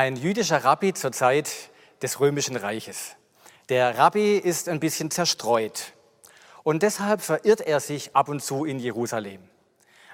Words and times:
Ein 0.00 0.16
jüdischer 0.16 0.64
Rabbi 0.64 0.94
zur 0.94 1.12
Zeit 1.12 1.50
des 2.00 2.20
Römischen 2.20 2.56
Reiches. 2.56 3.16
Der 3.68 3.98
Rabbi 3.98 4.38
ist 4.38 4.66
ein 4.70 4.80
bisschen 4.80 5.10
zerstreut 5.10 5.92
und 6.62 6.82
deshalb 6.82 7.20
verirrt 7.20 7.60
er 7.60 7.80
sich 7.80 8.16
ab 8.16 8.30
und 8.30 8.42
zu 8.42 8.64
in 8.64 8.78
Jerusalem. 8.78 9.42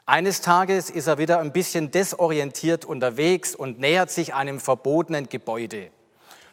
Eines 0.04 0.40
Tages 0.40 0.90
ist 0.90 1.06
er 1.06 1.18
wieder 1.18 1.38
ein 1.38 1.52
bisschen 1.52 1.92
desorientiert 1.92 2.84
unterwegs 2.84 3.54
und 3.54 3.78
nähert 3.78 4.10
sich 4.10 4.34
einem 4.34 4.58
verbotenen 4.58 5.28
Gebäude. 5.28 5.92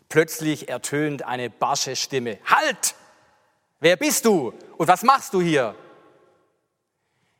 Plötzlich 0.09 0.69
ertönt 0.69 1.25
eine 1.25 1.49
barsche 1.49 1.95
Stimme. 1.95 2.37
Halt! 2.45 2.93
Wer 3.79 3.95
bist 3.95 4.25
du 4.25 4.53
und 4.77 4.87
was 4.87 5.01
machst 5.01 5.33
du 5.33 5.41
hier? 5.41 5.73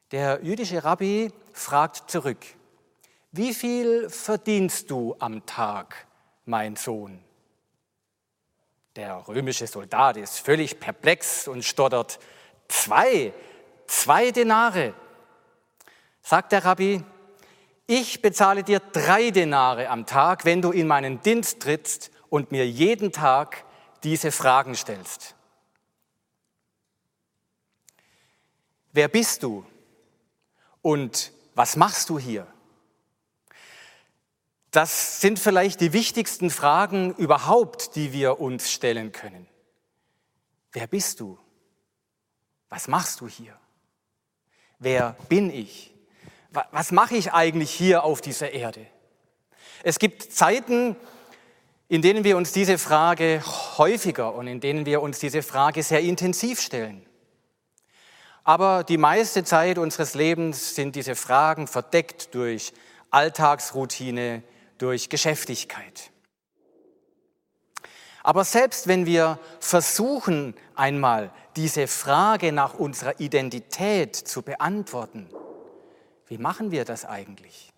Der 0.10 0.40
jüdische 0.42 0.84
Rabbi 0.84 1.32
fragt 1.54 2.10
zurück. 2.10 2.44
Wie 3.36 3.56
viel 3.56 4.12
verdienst 4.12 4.92
du 4.92 5.16
am 5.18 5.44
Tag, 5.48 6.06
mein 6.46 6.76
Sohn? 6.76 7.20
Der 8.96 9.28
römische 9.28 9.66
Soldat 9.66 10.18
ist 10.18 10.38
völlig 10.38 10.80
perplex 10.80 11.48
und 11.48 11.66
stottert, 11.66 12.20
zwei, 12.68 13.34
zwei 13.88 14.30
Denare. 14.30 14.94
Sagt 16.22 16.52
der 16.52 16.64
Rabbi, 16.64 17.04
ich 17.88 18.22
bezahle 18.22 18.62
dir 18.62 18.80
drei 18.80 19.32
Denare 19.32 19.90
am 19.90 20.06
Tag, 20.06 20.46
wenn 20.46 20.62
du 20.62 20.72
in 20.72 20.86
meinen 20.86 21.20
Dienst 21.24 21.60
trittst 21.60 22.12
und 22.30 22.52
mir 22.52 22.70
jeden 22.70 23.12
Tag 23.12 23.66
diese 24.04 24.32
Fragen 24.32 24.76
stellst. 24.76 25.34
Wer 28.92 29.08
bist 29.08 29.42
du 29.42 29.66
und 30.84 31.32
was 31.56 31.76
machst 31.78 32.12
du 32.12 32.20
hier? 32.20 32.46
Das 34.74 35.22
sind 35.22 35.38
vielleicht 35.38 35.82
die 35.82 35.94
wichtigsten 35.94 36.50
Fragen 36.50 37.14
überhaupt, 37.14 37.96
die 37.96 38.12
wir 38.12 38.40
uns 38.40 38.72
stellen 38.72 39.12
können. 39.12 39.48
Wer 40.72 40.88
bist 40.88 41.20
du? 41.20 41.38
Was 42.70 42.88
machst 42.88 43.22
du 43.22 43.28
hier? 43.28 43.56
Wer 44.80 45.16
bin 45.30 45.54
ich? 45.54 45.94
Was 46.72 46.92
mache 46.92 47.16
ich 47.16 47.34
eigentlich 47.34 47.70
hier 47.70 48.04
auf 48.04 48.20
dieser 48.20 48.52
Erde? 48.52 48.88
Es 49.84 50.00
gibt 50.00 50.34
Zeiten, 50.34 50.96
in 51.88 52.02
denen 52.02 52.24
wir 52.24 52.36
uns 52.36 52.52
diese 52.52 52.80
Frage 52.80 53.44
häufiger 53.78 54.34
und 54.34 54.48
in 54.48 54.60
denen 54.60 54.88
wir 54.88 55.04
uns 55.04 55.20
diese 55.20 55.44
Frage 55.44 55.84
sehr 55.84 56.02
intensiv 56.02 56.60
stellen. 56.60 57.06
Aber 58.44 58.84
die 58.84 58.98
meiste 58.98 59.44
Zeit 59.44 59.78
unseres 59.78 60.16
Lebens 60.16 60.74
sind 60.74 60.96
diese 60.96 61.14
Fragen 61.14 61.68
verdeckt 61.68 62.34
durch 62.34 62.74
Alltagsroutine, 63.12 64.42
durch 64.78 65.10
Geschäftigkeit. 65.10 66.12
Aber 68.24 68.46
selbst 68.46 68.88
wenn 68.88 69.06
wir 69.06 69.38
versuchen, 69.60 70.56
einmal 70.76 71.32
diese 71.58 71.88
Frage 71.88 72.54
nach 72.54 72.74
unserer 72.74 73.20
Identität 73.20 74.16
zu 74.16 74.42
beantworten, 74.42 75.30
wie 76.28 76.38
machen 76.38 76.72
wir 76.72 76.86
das 76.86 77.06
eigentlich? 77.06 77.74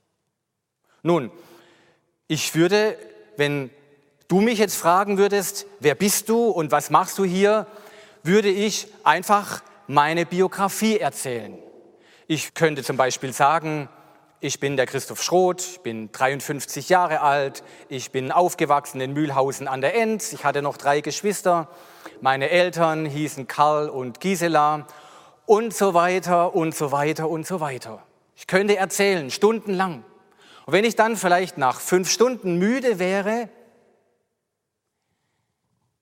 Nun, 1.01 1.31
ich 2.27 2.53
würde, 2.55 2.97
wenn 3.37 3.71
du 4.27 4.39
mich 4.39 4.59
jetzt 4.59 4.75
fragen 4.75 5.17
würdest, 5.17 5.65
wer 5.79 5.95
bist 5.95 6.29
du 6.29 6.49
und 6.49 6.71
was 6.71 6.89
machst 6.89 7.17
du 7.17 7.25
hier, 7.25 7.67
würde 8.23 8.49
ich 8.49 8.87
einfach 9.03 9.61
meine 9.87 10.25
Biografie 10.25 10.97
erzählen. 10.97 11.57
Ich 12.27 12.53
könnte 12.53 12.83
zum 12.83 12.97
Beispiel 12.97 13.33
sagen, 13.33 13.89
ich 14.45 14.59
bin 14.59 14.77
der 14.77 14.85
Christoph 14.85 15.23
Schroth, 15.23 15.61
ich 15.61 15.79
bin 15.79 16.11
53 16.11 16.87
Jahre 16.89 17.21
alt, 17.21 17.63
ich 17.89 18.11
bin 18.11 18.31
aufgewachsen 18.31 19.01
in 19.01 19.11
Mühlhausen 19.11 19.67
an 19.67 19.81
der 19.81 19.95
Enz, 19.95 20.33
ich 20.33 20.45
hatte 20.45 20.61
noch 20.61 20.77
drei 20.77 21.01
Geschwister, 21.01 21.67
meine 22.21 22.51
Eltern 22.51 23.07
hießen 23.07 23.47
Karl 23.47 23.89
und 23.89 24.19
Gisela 24.19 24.85
und 25.47 25.73
so 25.73 25.95
weiter 25.95 26.53
und 26.53 26.75
so 26.75 26.91
weiter 26.91 27.27
und 27.27 27.47
so 27.47 27.59
weiter. 27.59 28.03
Ich 28.35 28.45
könnte 28.45 28.77
erzählen, 28.77 29.31
stundenlang. 29.31 30.03
Und 30.67 30.73
wenn 30.73 30.85
ich 30.85 30.95
dann 30.95 31.17
vielleicht 31.17 31.57
nach 31.57 31.79
fünf 31.79 32.11
Stunden 32.11 32.59
müde 32.59 32.99
wäre, 32.99 33.49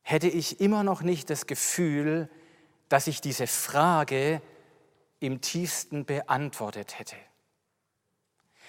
hätte 0.02 0.28
ich 0.28 0.60
immer 0.60 0.84
noch 0.84 1.02
nicht 1.02 1.30
das 1.30 1.48
Gefühl, 1.48 2.30
dass 2.90 3.08
ich 3.08 3.22
diese 3.22 3.48
Frage 3.48 4.42
im 5.22 5.40
tiefsten 5.40 6.04
beantwortet 6.04 7.00
hätte. 7.00 7.16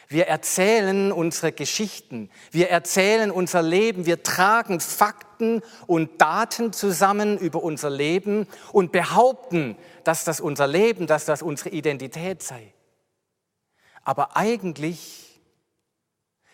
Wir 0.08 0.26
erzählen 0.26 1.12
unsere 1.12 1.52
Geschichten, 1.52 2.30
wir 2.50 2.68
erzählen 2.68 3.30
unser 3.30 3.62
Leben, 3.62 4.06
wir 4.06 4.22
tragen 4.22 4.80
Fakten 4.80 5.62
und 5.86 6.20
Daten 6.20 6.72
zusammen 6.72 7.38
über 7.38 7.62
unser 7.62 7.90
Leben 7.90 8.46
und 8.72 8.92
behaupten, 8.92 9.76
dass 10.04 10.24
das 10.24 10.40
unser 10.40 10.66
Leben, 10.66 11.06
dass 11.06 11.24
das 11.24 11.42
unsere 11.42 11.70
Identität 11.70 12.42
sei. 12.42 12.74
Aber 14.02 14.36
eigentlich 14.36 15.40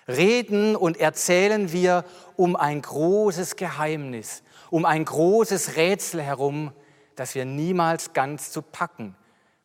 reden 0.06 0.76
und 0.76 0.98
erzählen 0.98 1.72
wir 1.72 2.04
um 2.36 2.54
ein 2.54 2.80
großes 2.80 3.56
Geheimnis, 3.56 4.42
um 4.70 4.84
ein 4.84 5.04
großes 5.04 5.76
Rätsel 5.76 6.22
herum, 6.22 6.72
das 7.16 7.34
wir 7.34 7.44
niemals 7.44 8.12
ganz 8.12 8.52
zu 8.52 8.62
packen 8.62 9.16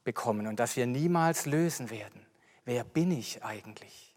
bekommen 0.03 0.47
und 0.47 0.59
das 0.59 0.75
wir 0.75 0.87
niemals 0.87 1.45
lösen 1.45 1.91
werden 1.91 2.24
wer 2.65 2.83
bin 2.83 3.11
ich 3.11 3.43
eigentlich? 3.43 4.15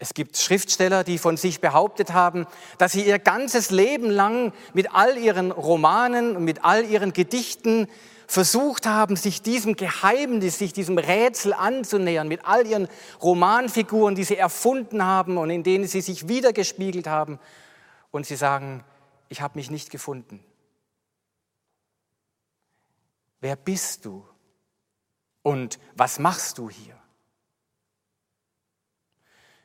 Es 0.00 0.14
gibt 0.14 0.36
Schriftsteller, 0.36 1.02
die 1.02 1.18
von 1.18 1.36
sich 1.36 1.60
behauptet 1.60 2.12
haben, 2.12 2.46
dass 2.78 2.92
sie 2.92 3.02
ihr 3.02 3.18
ganzes 3.18 3.70
Leben 3.70 4.10
lang 4.10 4.52
mit 4.72 4.94
all 4.94 5.16
ihren 5.18 5.50
Romanen 5.50 6.36
und 6.36 6.44
mit 6.44 6.64
all 6.64 6.84
ihren 6.84 7.12
Gedichten 7.12 7.88
versucht 8.28 8.86
haben, 8.86 9.16
sich 9.16 9.42
diesem 9.42 9.74
Geheimnis, 9.74 10.58
sich 10.58 10.72
diesem 10.72 10.98
Rätsel 10.98 11.52
anzunähern, 11.52 12.28
mit 12.28 12.44
all 12.44 12.66
ihren 12.66 12.88
Romanfiguren, 13.20 14.14
die 14.14 14.22
sie 14.22 14.36
erfunden 14.36 15.02
haben 15.02 15.36
und 15.36 15.50
in 15.50 15.64
denen 15.64 15.88
sie 15.88 16.02
sich 16.02 16.28
wiedergespiegelt 16.28 17.08
haben. 17.08 17.40
Und 18.10 18.26
sie 18.26 18.36
sagen, 18.36 18.84
ich 19.28 19.40
habe 19.40 19.58
mich 19.58 19.70
nicht 19.70 19.90
gefunden. 19.90 20.44
Wer 23.40 23.56
bist 23.56 24.04
du? 24.04 24.24
Und 25.42 25.78
was 25.94 26.18
machst 26.18 26.58
du 26.58 26.70
hier? 26.70 26.94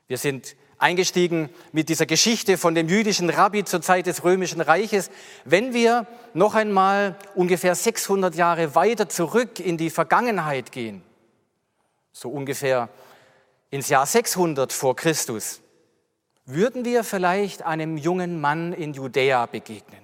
Wir 0.07 0.17
sind 0.17 0.55
eingestiegen 0.77 1.49
mit 1.71 1.87
dieser 1.89 2.05
Geschichte 2.05 2.57
von 2.57 2.75
dem 2.75 2.89
jüdischen 2.89 3.29
Rabbi 3.29 3.63
zur 3.63 3.81
Zeit 3.81 4.05
des 4.05 4.23
römischen 4.23 4.59
Reiches. 4.59 5.09
Wenn 5.45 5.73
wir 5.73 6.07
noch 6.33 6.55
einmal 6.55 7.17
ungefähr 7.35 7.73
600 7.73 8.35
Jahre 8.35 8.75
weiter 8.75 9.07
zurück 9.07 9.59
in 9.59 9.77
die 9.77 9.89
Vergangenheit 9.89 10.71
gehen, 10.71 11.01
so 12.11 12.29
ungefähr 12.29 12.89
ins 13.69 13.89
Jahr 13.89 14.05
600 14.05 14.73
vor 14.73 14.95
Christus, 14.95 15.61
würden 16.45 16.83
wir 16.83 17.03
vielleicht 17.03 17.63
einem 17.63 17.97
jungen 17.97 18.41
Mann 18.41 18.73
in 18.73 18.93
Judäa 18.93 19.45
begegnen. 19.45 20.01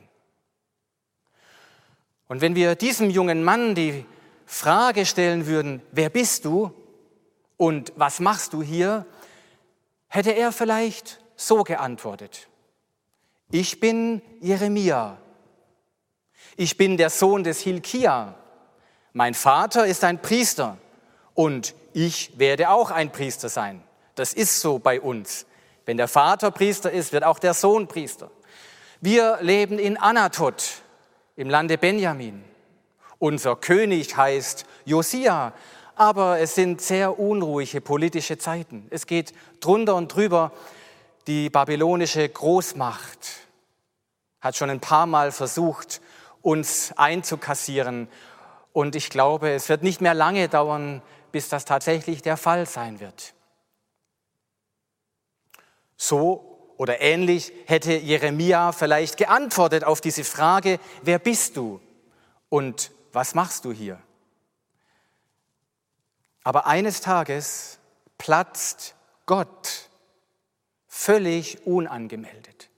Und 2.29 2.41
wenn 2.41 2.55
wir 2.55 2.75
diesem 2.75 3.09
jungen 3.09 3.43
Mann 3.43 3.75
die 3.75 4.05
Frage 4.51 5.05
stellen 5.05 5.45
würden, 5.45 5.79
wer 5.91 6.09
bist 6.09 6.43
du 6.43 6.73
und 7.55 7.93
was 7.97 8.19
machst 8.19 8.53
du 8.53 8.63
hier, 8.63 9.05
hätte 10.07 10.31
er 10.31 10.51
vielleicht 10.51 11.21
so 11.35 11.63
geantwortet. 11.63 12.47
Ich 13.51 13.79
bin 13.79 14.23
Jeremia. 14.41 15.19
Ich 16.57 16.77
bin 16.77 16.97
der 16.97 17.11
Sohn 17.11 17.43
des 17.43 17.59
Hilkia. 17.59 18.33
Mein 19.13 19.35
Vater 19.35 19.85
ist 19.85 20.03
ein 20.03 20.19
Priester 20.19 20.79
und 21.35 21.75
ich 21.93 22.39
werde 22.39 22.71
auch 22.71 22.89
ein 22.89 23.11
Priester 23.11 23.49
sein. 23.49 23.83
Das 24.15 24.33
ist 24.33 24.61
so 24.61 24.79
bei 24.79 24.99
uns. 24.99 25.45
Wenn 25.85 25.97
der 25.97 26.07
Vater 26.07 26.49
Priester 26.49 26.89
ist, 26.89 27.13
wird 27.13 27.23
auch 27.23 27.37
der 27.37 27.53
Sohn 27.53 27.87
Priester. 27.87 28.31
Wir 28.99 29.37
leben 29.41 29.77
in 29.77 29.95
Anatot 29.95 30.81
im 31.35 31.51
Lande 31.51 31.77
Benjamin. 31.77 32.48
Unser 33.19 33.57
König 33.57 34.15
heißt 34.15 34.65
Josia, 34.85 35.53
aber 35.95 36.39
es 36.39 36.55
sind 36.55 36.81
sehr 36.81 37.19
unruhige 37.19 37.81
politische 37.81 38.37
Zeiten. 38.37 38.87
Es 38.89 39.05
geht 39.05 39.33
drunter 39.59 39.95
und 39.95 40.07
drüber. 40.07 40.53
Die 41.27 41.49
babylonische 41.49 42.27
Großmacht 42.27 43.19
hat 44.39 44.55
schon 44.55 44.69
ein 44.69 44.79
paar 44.79 45.05
Mal 45.05 45.33
versucht, 45.33 45.99
uns 46.41 46.93
einzukassieren. 46.95 48.07
Und 48.71 48.95
ich 48.95 49.09
glaube, 49.09 49.51
es 49.51 49.67
wird 49.67 49.83
nicht 49.83 49.99
mehr 49.99 50.13
lange 50.13 50.47
dauern, 50.47 51.01
bis 51.33 51.49
das 51.49 51.65
tatsächlich 51.65 52.21
der 52.21 52.37
Fall 52.37 52.65
sein 52.65 53.01
wird. 53.01 53.33
So 55.97 56.73
oder 56.77 57.01
ähnlich 57.01 57.51
hätte 57.65 57.91
Jeremia 57.91 58.71
vielleicht 58.71 59.17
geantwortet 59.17 59.83
auf 59.83 59.99
diese 59.99 60.23
Frage, 60.23 60.79
wer 61.03 61.19
bist 61.19 61.57
du 61.57 61.81
und 62.47 62.91
was 63.11 63.35
machst 63.35 63.65
du 63.65 63.71
hier? 63.71 63.99
Aber 66.43 66.67
eines 66.67 67.01
Tages 67.01 67.79
platzt 68.17 68.95
Gott 69.25 69.89
völlig 70.87 71.65
unangemeldet, 71.65 72.69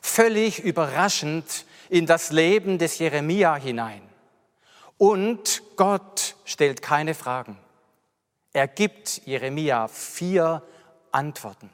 völlig 0.00 0.60
überraschend 0.60 1.66
in 1.88 2.06
das 2.06 2.32
Leben 2.32 2.78
des 2.78 2.98
Jeremia 2.98 3.54
hinein. 3.56 4.02
Und 4.98 5.62
Gott 5.76 6.36
stellt 6.44 6.82
keine 6.82 7.14
Fragen. 7.14 7.58
Er 8.52 8.68
gibt 8.68 9.26
Jeremia 9.26 9.88
vier 9.88 10.62
Antworten. 11.10 11.70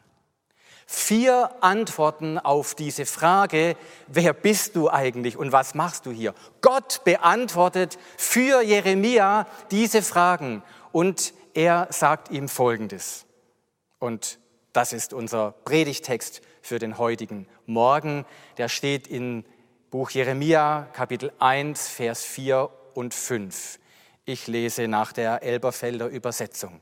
Vier 0.91 1.51
Antworten 1.61 2.39
auf 2.39 2.75
diese 2.75 3.05
Frage, 3.05 3.77
wer 4.07 4.33
bist 4.33 4.75
du 4.75 4.89
eigentlich 4.89 5.37
und 5.37 5.53
was 5.53 5.75
machst 5.75 6.07
du 6.07 6.11
hier? 6.11 6.33
Gott 6.63 7.03
beantwortet 7.05 7.99
für 8.17 8.63
Jeremia 8.63 9.47
diese 9.71 10.01
Fragen 10.01 10.63
und 10.91 11.35
er 11.53 11.89
sagt 11.91 12.31
ihm 12.31 12.49
Folgendes. 12.49 13.27
Und 13.99 14.39
das 14.73 14.95
ist 14.95 15.13
unser 15.13 15.53
Predigtext 15.67 16.41
für 16.63 16.79
den 16.79 16.97
heutigen 16.97 17.47
Morgen. 17.67 18.25
Der 18.57 18.71
steht 18.71 19.09
in 19.09 19.45
Buch 19.91 20.09
Jeremia, 20.09 20.89
Kapitel 20.95 21.33
1, 21.39 21.87
Vers 21.89 22.23
4 22.23 22.71
und 22.95 23.13
5. 23.13 23.79
Ich 24.25 24.47
lese 24.47 24.89
nach 24.89 25.13
der 25.13 25.43
Elberfelder 25.43 26.07
Übersetzung. 26.07 26.81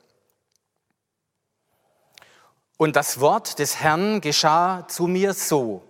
Und 2.77 2.97
das 2.97 3.21
Wort 3.21 3.59
des 3.59 3.81
Herrn 3.81 4.21
geschah 4.21 4.87
zu 4.89 5.07
mir 5.07 5.33
so. 5.33 5.83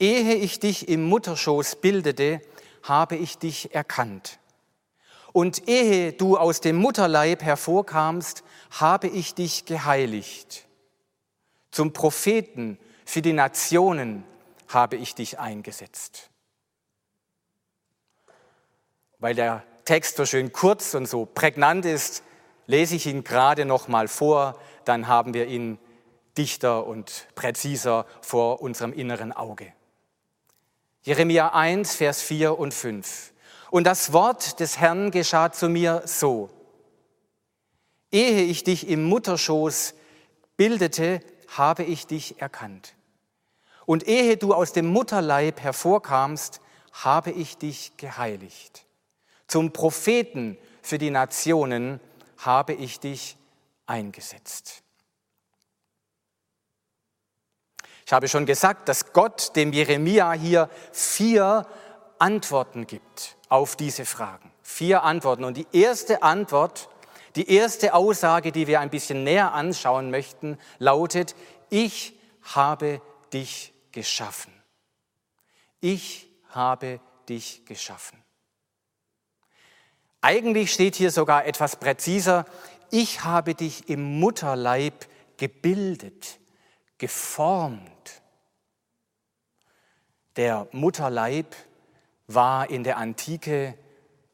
Ehe 0.00 0.34
ich 0.34 0.58
dich 0.58 0.88
im 0.88 1.04
Mutterschoß 1.04 1.76
bildete, 1.76 2.40
habe 2.82 3.16
ich 3.16 3.38
dich 3.38 3.74
erkannt. 3.74 4.38
Und 5.32 5.68
ehe 5.68 6.12
du 6.12 6.36
aus 6.36 6.60
dem 6.60 6.76
Mutterleib 6.76 7.42
hervorkamst, 7.42 8.42
habe 8.70 9.08
ich 9.08 9.34
dich 9.34 9.64
geheiligt. 9.64 10.66
Zum 11.70 11.92
Propheten 11.92 12.78
für 13.04 13.22
die 13.22 13.32
Nationen 13.32 14.24
habe 14.68 14.96
ich 14.96 15.14
dich 15.14 15.38
eingesetzt. 15.38 16.30
Weil 19.18 19.34
der 19.34 19.64
Text 19.84 20.16
so 20.16 20.26
schön 20.26 20.52
kurz 20.52 20.94
und 20.94 21.06
so 21.06 21.26
prägnant 21.26 21.84
ist, 21.84 22.22
lese 22.66 22.96
ich 22.96 23.06
ihn 23.06 23.24
gerade 23.24 23.64
noch 23.64 23.88
mal 23.88 24.08
vor, 24.08 24.58
dann 24.84 25.08
haben 25.08 25.34
wir 25.34 25.46
ihn 25.46 25.78
dichter 26.36 26.86
und 26.86 27.28
präziser 27.34 28.06
vor 28.20 28.60
unserem 28.60 28.92
inneren 28.92 29.32
Auge. 29.32 29.72
Jeremia 31.02 31.48
1, 31.48 31.96
Vers 31.96 32.22
4 32.22 32.58
und 32.58 32.72
5. 32.72 33.32
Und 33.70 33.84
das 33.84 34.12
Wort 34.12 34.60
des 34.60 34.78
Herrn 34.78 35.10
geschah 35.10 35.52
zu 35.52 35.68
mir 35.68 36.02
so. 36.06 36.48
Ehe 38.10 38.42
ich 38.42 38.64
dich 38.64 38.88
im 38.88 39.04
Mutterschoß 39.04 39.94
bildete, 40.56 41.20
habe 41.48 41.82
ich 41.82 42.06
dich 42.06 42.40
erkannt. 42.40 42.94
Und 43.86 44.06
ehe 44.08 44.36
du 44.36 44.54
aus 44.54 44.72
dem 44.72 44.86
Mutterleib 44.86 45.60
hervorkamst, 45.60 46.60
habe 46.92 47.32
ich 47.32 47.58
dich 47.58 47.96
geheiligt. 47.96 48.86
Zum 49.46 49.72
Propheten 49.72 50.56
für 50.80 50.98
die 50.98 51.10
Nationen 51.10 52.00
habe 52.38 52.72
ich 52.72 53.00
dich 53.00 53.36
eingesetzt. 53.86 54.82
Ich 58.06 58.12
habe 58.12 58.28
schon 58.28 58.46
gesagt, 58.46 58.88
dass 58.88 59.12
Gott 59.12 59.56
dem 59.56 59.72
Jeremia 59.72 60.32
hier 60.32 60.68
vier 60.92 61.66
Antworten 62.18 62.86
gibt 62.86 63.36
auf 63.48 63.76
diese 63.76 64.04
Fragen. 64.04 64.50
Vier 64.62 65.02
Antworten. 65.02 65.44
Und 65.44 65.56
die 65.56 65.66
erste 65.72 66.22
Antwort, 66.22 66.88
die 67.36 67.50
erste 67.50 67.94
Aussage, 67.94 68.52
die 68.52 68.66
wir 68.66 68.80
ein 68.80 68.90
bisschen 68.90 69.24
näher 69.24 69.52
anschauen 69.52 70.10
möchten, 70.10 70.58
lautet, 70.78 71.34
ich 71.70 72.18
habe 72.42 73.00
dich 73.32 73.72
geschaffen. 73.92 74.52
Ich 75.80 76.28
habe 76.50 77.00
dich 77.28 77.64
geschaffen. 77.66 78.23
Eigentlich 80.24 80.72
steht 80.72 80.94
hier 80.94 81.10
sogar 81.10 81.44
etwas 81.44 81.76
präziser, 81.76 82.46
ich 82.90 83.24
habe 83.24 83.54
dich 83.54 83.90
im 83.90 84.20
Mutterleib 84.20 85.06
gebildet, 85.36 86.38
geformt. 86.96 88.22
Der 90.36 90.66
Mutterleib 90.72 91.54
war 92.26 92.70
in 92.70 92.84
der 92.84 92.96
Antike 92.96 93.76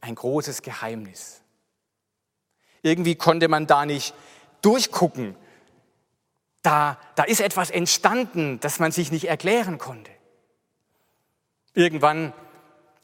ein 0.01 0.15
großes 0.15 0.63
Geheimnis. 0.63 1.43
Irgendwie 2.83 3.17
konnte 3.17 3.49
man 3.49 3.67
da 3.67 3.85
nicht 3.85 4.15
durchgucken. 4.63 5.35
Da, 6.63 7.01
da 7.17 7.25
ist 7.25 7.41
etwas 7.41 7.69
entstanden, 7.69 8.61
das 8.61 8.79
man 8.79 8.93
sich 8.93 9.11
nicht 9.11 9.25
erklären 9.25 9.79
konnte. 9.79 10.13
Irgendwann 11.75 12.33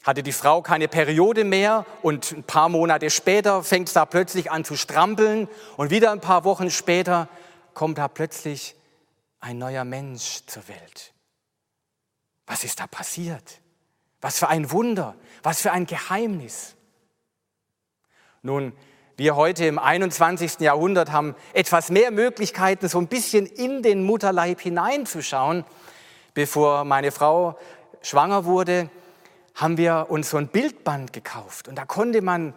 hatte 0.07 0.23
die 0.23 0.31
Frau 0.31 0.61
keine 0.61 0.87
Periode 0.87 1.43
mehr 1.43 1.85
und 2.01 2.31
ein 2.31 2.43
paar 2.43 2.69
Monate 2.69 3.09
später 3.09 3.61
fängt 3.61 3.89
es 3.89 3.93
da 3.93 4.05
plötzlich 4.05 4.49
an 4.49 4.63
zu 4.63 4.77
strampeln 4.77 5.49
und 5.75 5.91
wieder 5.91 6.11
ein 6.13 6.21
paar 6.21 6.45
Wochen 6.45 6.71
später 6.71 7.27
kommt 7.73 7.97
da 7.97 8.07
plötzlich 8.07 8.75
ein 9.41 9.57
neuer 9.57 9.83
Mensch 9.83 10.45
zur 10.47 10.65
Welt. 10.69 11.13
Was 12.45 12.63
ist 12.63 12.79
da 12.79 12.87
passiert? 12.87 13.59
Was 14.21 14.39
für 14.39 14.47
ein 14.47 14.71
Wunder, 14.71 15.15
was 15.43 15.61
für 15.61 15.73
ein 15.73 15.85
Geheimnis. 15.85 16.75
Nun, 18.41 18.71
wir 19.17 19.35
heute 19.35 19.65
im 19.65 19.77
21. 19.77 20.61
Jahrhundert 20.61 21.11
haben 21.11 21.35
etwas 21.51 21.89
mehr 21.89 22.11
Möglichkeiten, 22.11 22.87
so 22.87 22.97
ein 22.97 23.07
bisschen 23.07 23.45
in 23.45 23.83
den 23.83 24.03
Mutterleib 24.03 24.61
hineinzuschauen. 24.61 25.65
Bevor 26.33 26.85
meine 26.85 27.11
Frau 27.11 27.59
schwanger 28.01 28.45
wurde, 28.45 28.89
haben 29.57 29.77
wir 29.77 30.05
uns 30.09 30.29
so 30.29 30.37
ein 30.37 30.47
Bildband 30.47 31.11
gekauft 31.11 31.67
und 31.67 31.75
da 31.75 31.85
konnte 31.85 32.21
man 32.21 32.53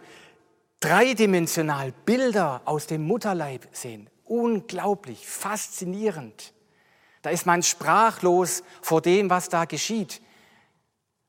dreidimensional 0.79 1.91
Bilder 2.05 2.61
aus 2.65 2.85
dem 2.87 3.01
Mutterleib 3.01 3.67
sehen. 3.71 4.09
Unglaublich, 4.23 5.27
faszinierend. 5.27 6.53
Da 7.23 7.31
ist 7.31 7.45
man 7.45 7.63
sprachlos 7.63 8.63
vor 8.81 9.01
dem, 9.01 9.29
was 9.29 9.49
da 9.49 9.65
geschieht. 9.65 10.21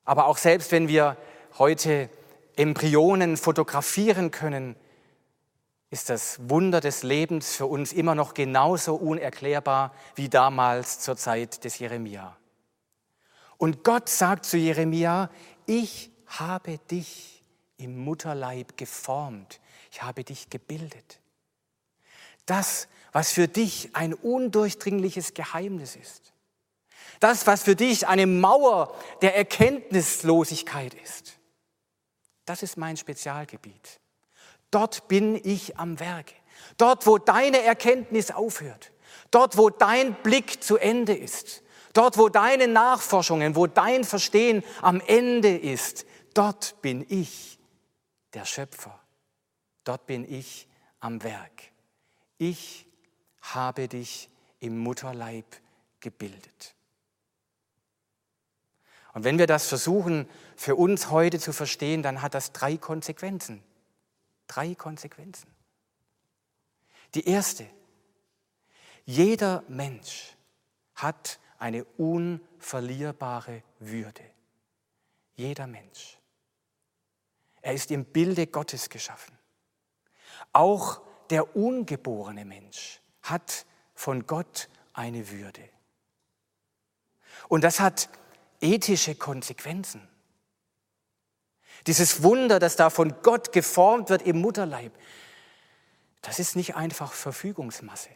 Aber 0.05 0.27
auch 0.27 0.37
selbst 0.37 0.73
wenn 0.73 0.89
wir 0.89 1.17
heute 1.59 2.11
Embryonen 2.57 3.37
fotografieren 3.39 4.31
können, 4.31 4.77
ist 5.91 6.11
das 6.11 6.39
Wunder 6.49 6.81
des 6.81 7.03
Lebens 7.03 7.57
für 7.57 7.67
uns 7.67 7.93
immer 7.93 8.15
noch 8.15 8.35
genauso 8.35 8.95
unerklärbar 8.95 9.95
wie 10.17 10.29
damals 10.29 11.01
zur 11.01 11.17
Zeit 11.17 11.65
des 11.65 11.79
Jeremia. 11.79 12.37
Und 13.63 13.85
Gott 13.85 14.09
sagt 14.09 14.45
zu 14.45 14.57
Jeremia, 14.57 15.31
ich 15.67 16.11
habe 16.27 16.79
dich 16.79 17.43
im 17.77 17.99
Mutterleib 18.05 18.77
geformt, 18.77 19.61
ich 19.91 20.03
habe 20.03 20.25
dich 20.25 20.51
gebildet. 20.51 21.21
Das, 22.47 22.89
was 23.13 23.33
für 23.33 23.49
dich 23.49 23.95
ein 23.95 24.15
undurchdringliches 24.15 25.35
Geheimnis 25.35 25.97
ist, 25.97 26.33
das, 27.21 27.47
was 27.47 27.63
für 27.63 27.77
dich 27.77 28.09
eine 28.09 28.27
Mauer 28.27 28.95
der 29.21 29.37
Erkenntnislosigkeit 29.37 30.95
ist, 30.95 31.39
das 32.45 32.63
ist 32.63 32.77
mein 32.77 32.97
Spezialgebiet. 32.97 34.01
Dort 34.71 35.07
bin 35.07 35.41
ich 35.45 35.79
am 35.79 36.01
Werke. 36.01 36.35
Dort, 36.79 37.07
wo 37.07 37.19
deine 37.19 37.63
Erkenntnis 37.63 38.31
aufhört. 38.31 38.91
Dort, 39.31 39.57
wo 39.57 39.71
dein 39.71 40.15
Blick 40.23 40.63
zu 40.65 40.77
Ende 40.77 41.15
ist. 41.15 41.63
Dort, 41.93 42.17
wo 42.17 42.29
deine 42.29 42.69
Nachforschungen, 42.69 43.55
wo 43.55 43.67
dein 43.67 44.05
Verstehen 44.05 44.65
am 44.81 45.01
Ende 45.01 45.57
ist. 45.57 46.07
Dort 46.35 46.81
bin 46.81 47.05
ich 47.09 47.59
der 48.33 48.45
Schöpfer. 48.45 48.99
Dort 49.85 50.07
bin 50.07 50.31
ich 50.31 50.69
am 51.01 51.23
Werk. 51.23 51.63
Ich 52.39 52.87
habe 53.41 53.89
dich 53.89 54.31
im 54.61 54.79
Mutterleib 54.79 55.45
gebildet. 56.01 56.75
Und 59.13 59.25
wenn 59.25 59.39
wir 59.39 59.47
das 59.47 59.67
versuchen 59.67 60.29
für 60.57 60.77
uns 60.77 61.11
heute 61.11 61.39
zu 61.39 61.53
verstehen, 61.53 62.03
dann 62.03 62.23
hat 62.23 62.35
das 62.35 62.53
drei 62.53 62.79
Konsequenzen. 62.79 63.63
Drei 64.47 64.75
Konsequenzen. 64.75 65.49
Die 67.15 67.27
erste, 67.27 67.67
jeder 69.05 69.65
Mensch 69.69 70.35
hat 70.95 71.39
eine 71.63 71.85
unverlierbare 71.97 73.63
Würde. 73.79 74.25
Jeder 75.37 75.69
Mensch. 75.69 76.19
Er 77.61 77.73
ist 77.73 77.93
im 77.93 78.05
Bilde 78.05 78.49
Gottes 78.49 78.89
geschaffen. 78.89 79.39
Auch 80.53 81.01
der 81.31 81.55
ungeborene 81.57 82.45
Mensch 82.45 83.01
hat 83.23 83.65
von 83.95 84.27
Gott 84.27 84.69
eine 84.93 85.31
Würde. 85.31 85.63
Und 87.47 87.63
das 87.63 87.79
hat 87.79 88.09
ethische 88.61 89.15
Konsequenzen. 89.15 90.09
Dieses 91.87 92.25
Wunder, 92.25 92.59
das 92.59 92.75
da 92.75 92.91
von 92.91 93.23
Gott 93.23 93.53
geformt 93.53 94.11
wird 94.11 94.23
im 94.23 94.41
Mutterleib, 94.41 94.93
das 96.23 96.41
ist 96.41 96.57
nicht 96.57 96.75
einfach 96.75 97.13
Verfügungsmasse. 97.13 98.11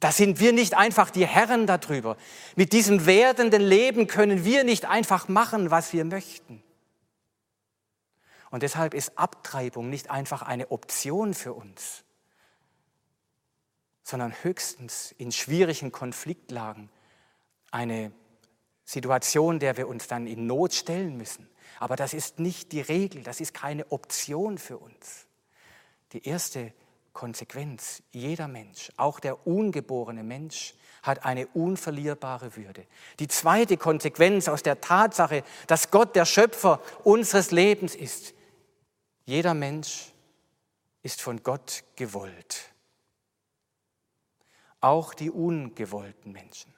Da 0.00 0.12
sind 0.12 0.40
wir 0.40 0.52
nicht 0.52 0.74
einfach 0.76 1.10
die 1.10 1.26
Herren 1.26 1.66
darüber. 1.66 2.16
Mit 2.54 2.72
diesem 2.72 3.06
werdenden 3.06 3.62
Leben 3.62 4.06
können 4.06 4.44
wir 4.44 4.62
nicht 4.62 4.84
einfach 4.84 5.28
machen, 5.28 5.70
was 5.70 5.92
wir 5.92 6.04
möchten. 6.04 6.62
Und 8.50 8.62
deshalb 8.62 8.94
ist 8.94 9.18
Abtreibung 9.18 9.90
nicht 9.90 10.10
einfach 10.10 10.42
eine 10.42 10.70
Option 10.70 11.34
für 11.34 11.52
uns, 11.52 12.04
sondern 14.02 14.32
höchstens 14.42 15.14
in 15.18 15.32
schwierigen 15.32 15.92
Konfliktlagen 15.92 16.90
eine 17.70 18.12
Situation, 18.84 19.58
der 19.58 19.76
wir 19.76 19.88
uns 19.88 20.06
dann 20.06 20.26
in 20.26 20.46
Not 20.46 20.74
stellen 20.74 21.16
müssen. 21.16 21.48
Aber 21.80 21.96
das 21.96 22.14
ist 22.14 22.38
nicht 22.38 22.72
die 22.72 22.80
Regel, 22.80 23.22
das 23.22 23.40
ist 23.40 23.52
keine 23.52 23.90
Option 23.90 24.58
für 24.58 24.78
uns. 24.78 25.26
Die 26.12 26.24
erste 26.24 26.72
Konsequenz, 27.16 28.02
jeder 28.12 28.46
Mensch, 28.46 28.92
auch 28.98 29.20
der 29.20 29.46
ungeborene 29.46 30.22
Mensch, 30.22 30.74
hat 31.02 31.24
eine 31.24 31.46
unverlierbare 31.48 32.56
Würde. 32.56 32.86
Die 33.20 33.26
zweite 33.26 33.78
Konsequenz 33.78 34.48
aus 34.48 34.62
der 34.62 34.82
Tatsache, 34.82 35.42
dass 35.66 35.90
Gott 35.90 36.14
der 36.14 36.26
Schöpfer 36.26 36.78
unseres 37.04 37.52
Lebens 37.52 37.94
ist, 37.94 38.34
jeder 39.24 39.54
Mensch 39.54 40.12
ist 41.02 41.22
von 41.22 41.42
Gott 41.42 41.84
gewollt. 41.96 42.74
Auch 44.82 45.14
die 45.14 45.30
ungewollten 45.30 46.32
Menschen. 46.32 46.74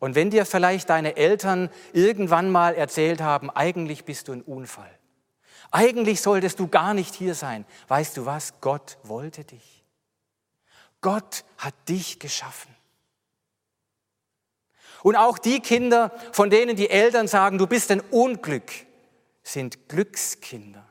Und 0.00 0.14
wenn 0.14 0.30
dir 0.30 0.46
vielleicht 0.46 0.88
deine 0.88 1.16
Eltern 1.16 1.68
irgendwann 1.92 2.50
mal 2.50 2.74
erzählt 2.74 3.20
haben, 3.20 3.50
eigentlich 3.50 4.06
bist 4.06 4.28
du 4.28 4.32
ein 4.32 4.42
Unfall, 4.42 4.97
eigentlich 5.70 6.20
solltest 6.20 6.58
du 6.58 6.68
gar 6.68 6.94
nicht 6.94 7.14
hier 7.14 7.34
sein, 7.34 7.64
weißt 7.88 8.16
du 8.16 8.26
was, 8.26 8.60
Gott 8.60 8.98
wollte 9.02 9.44
dich. 9.44 9.84
Gott 11.00 11.44
hat 11.58 11.74
dich 11.88 12.18
geschaffen. 12.18 12.74
Und 15.02 15.16
auch 15.16 15.38
die 15.38 15.60
Kinder, 15.60 16.10
von 16.32 16.50
denen 16.50 16.76
die 16.76 16.90
Eltern 16.90 17.28
sagen, 17.28 17.58
du 17.58 17.66
bist 17.66 17.90
ein 17.90 18.00
Unglück, 18.00 18.72
sind 19.42 19.88
Glückskinder, 19.88 20.86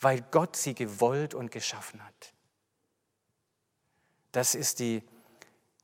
weil 0.00 0.22
Gott 0.30 0.56
sie 0.56 0.74
gewollt 0.74 1.34
und 1.34 1.50
geschaffen 1.50 2.04
hat. 2.04 2.34
Das 4.32 4.54
ist 4.54 4.80
die 4.80 5.02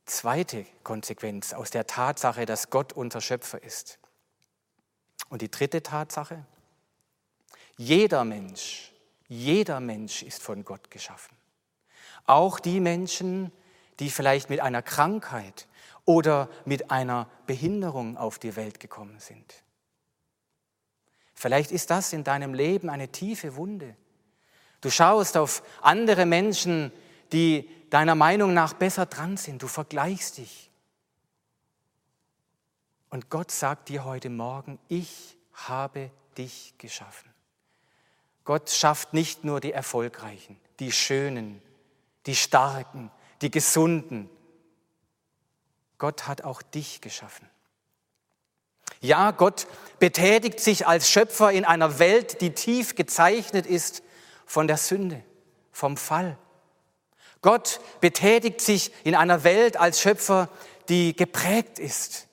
zweite 0.04 0.66
Konsequenz 0.82 1.54
aus 1.54 1.70
der 1.70 1.86
Tatsache, 1.86 2.44
dass 2.44 2.68
Gott 2.68 2.92
unser 2.92 3.20
Schöpfer 3.20 3.62
ist. 3.62 3.98
Und 5.30 5.40
die 5.40 5.50
dritte 5.50 5.82
Tatsache, 5.82 6.44
jeder 7.76 8.24
Mensch, 8.24 8.92
jeder 9.28 9.80
Mensch 9.80 10.22
ist 10.22 10.42
von 10.42 10.64
Gott 10.64 10.90
geschaffen. 10.90 11.36
Auch 12.26 12.60
die 12.60 12.80
Menschen, 12.80 13.52
die 14.00 14.10
vielleicht 14.10 14.50
mit 14.50 14.60
einer 14.60 14.82
Krankheit 14.82 15.66
oder 16.04 16.48
mit 16.64 16.90
einer 16.90 17.28
Behinderung 17.46 18.16
auf 18.16 18.38
die 18.38 18.56
Welt 18.56 18.80
gekommen 18.80 19.18
sind. 19.18 19.64
Vielleicht 21.34 21.72
ist 21.72 21.90
das 21.90 22.12
in 22.12 22.24
deinem 22.24 22.54
Leben 22.54 22.88
eine 22.88 23.08
tiefe 23.08 23.56
Wunde. 23.56 23.96
Du 24.80 24.90
schaust 24.90 25.36
auf 25.36 25.62
andere 25.80 26.26
Menschen, 26.26 26.92
die 27.32 27.68
deiner 27.90 28.14
Meinung 28.14 28.54
nach 28.54 28.74
besser 28.74 29.06
dran 29.06 29.36
sind. 29.36 29.62
Du 29.62 29.68
vergleichst 29.68 30.38
dich. 30.38 30.70
Und 33.10 33.30
Gott 33.30 33.50
sagt 33.50 33.88
dir 33.88 34.04
heute 34.04 34.30
Morgen, 34.30 34.78
ich 34.88 35.36
habe 35.52 36.10
dich 36.36 36.74
geschaffen. 36.78 37.33
Gott 38.44 38.70
schafft 38.70 39.14
nicht 39.14 39.44
nur 39.44 39.60
die 39.60 39.72
Erfolgreichen, 39.72 40.60
die 40.78 40.92
Schönen, 40.92 41.62
die 42.26 42.36
Starken, 42.36 43.10
die 43.40 43.50
Gesunden. 43.50 44.28
Gott 45.98 46.26
hat 46.26 46.42
auch 46.42 46.62
dich 46.62 47.00
geschaffen. 47.00 47.48
Ja, 49.00 49.30
Gott 49.30 49.66
betätigt 49.98 50.60
sich 50.60 50.86
als 50.86 51.10
Schöpfer 51.10 51.52
in 51.52 51.64
einer 51.64 51.98
Welt, 51.98 52.40
die 52.40 52.54
tief 52.54 52.94
gezeichnet 52.94 53.66
ist 53.66 54.02
von 54.46 54.66
der 54.66 54.76
Sünde, 54.76 55.22
vom 55.72 55.96
Fall. 55.96 56.38
Gott 57.40 57.80
betätigt 58.00 58.60
sich 58.60 58.92
in 59.04 59.14
einer 59.14 59.44
Welt 59.44 59.76
als 59.76 60.00
Schöpfer, 60.00 60.48
die 60.88 61.14
geprägt 61.14 61.78
ist 61.78 62.28